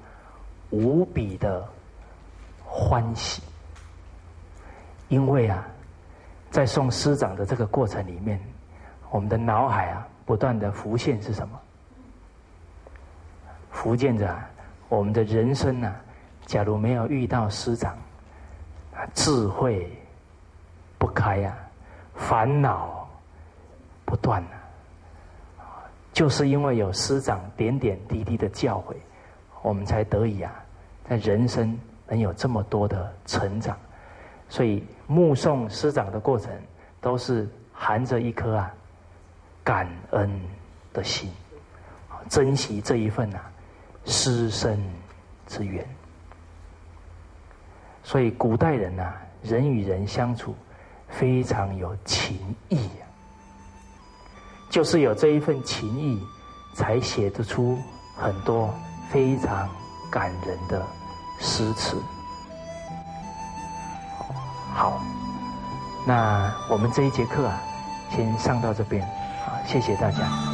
[0.69, 1.67] 无比的
[2.65, 3.43] 欢喜，
[5.09, 5.67] 因为啊，
[6.51, 8.39] 在送师长的这个过程里面，
[9.11, 11.59] 我们的脑海啊不断的浮现是什么？
[13.71, 14.37] 浮现着
[14.89, 15.95] 我们的人生啊，
[16.47, 17.97] 假如没有遇到师长，
[19.15, 19.91] 智慧
[20.99, 21.57] 不开呀，
[22.15, 23.09] 烦恼
[24.05, 24.55] 不断啊。
[26.13, 28.95] 就是因为有师长点点滴滴的教诲，
[29.63, 30.53] 我们才得以啊，
[31.09, 33.77] 在人生能有这么多的成长。
[34.49, 36.51] 所以目送师长的过程，
[37.01, 38.75] 都是含着一颗啊
[39.63, 40.29] 感恩
[40.93, 41.31] 的心，
[42.29, 43.51] 珍惜这一份啊
[44.05, 44.79] 师生
[45.47, 45.87] 之缘。
[48.03, 50.55] 所以古代人呐，人与人相处
[51.09, 52.39] 非常有情
[52.69, 52.89] 义。
[54.69, 56.21] 就是有这一份情谊，
[56.75, 57.77] 才写得出
[58.17, 58.73] 很多
[59.11, 59.69] 非常
[60.11, 60.81] 感人的
[61.41, 61.97] 诗词。
[64.73, 65.01] 好，
[66.07, 67.61] 那我们这一节课啊，
[68.11, 69.05] 先上到这边，
[69.45, 70.50] 好，谢谢大家。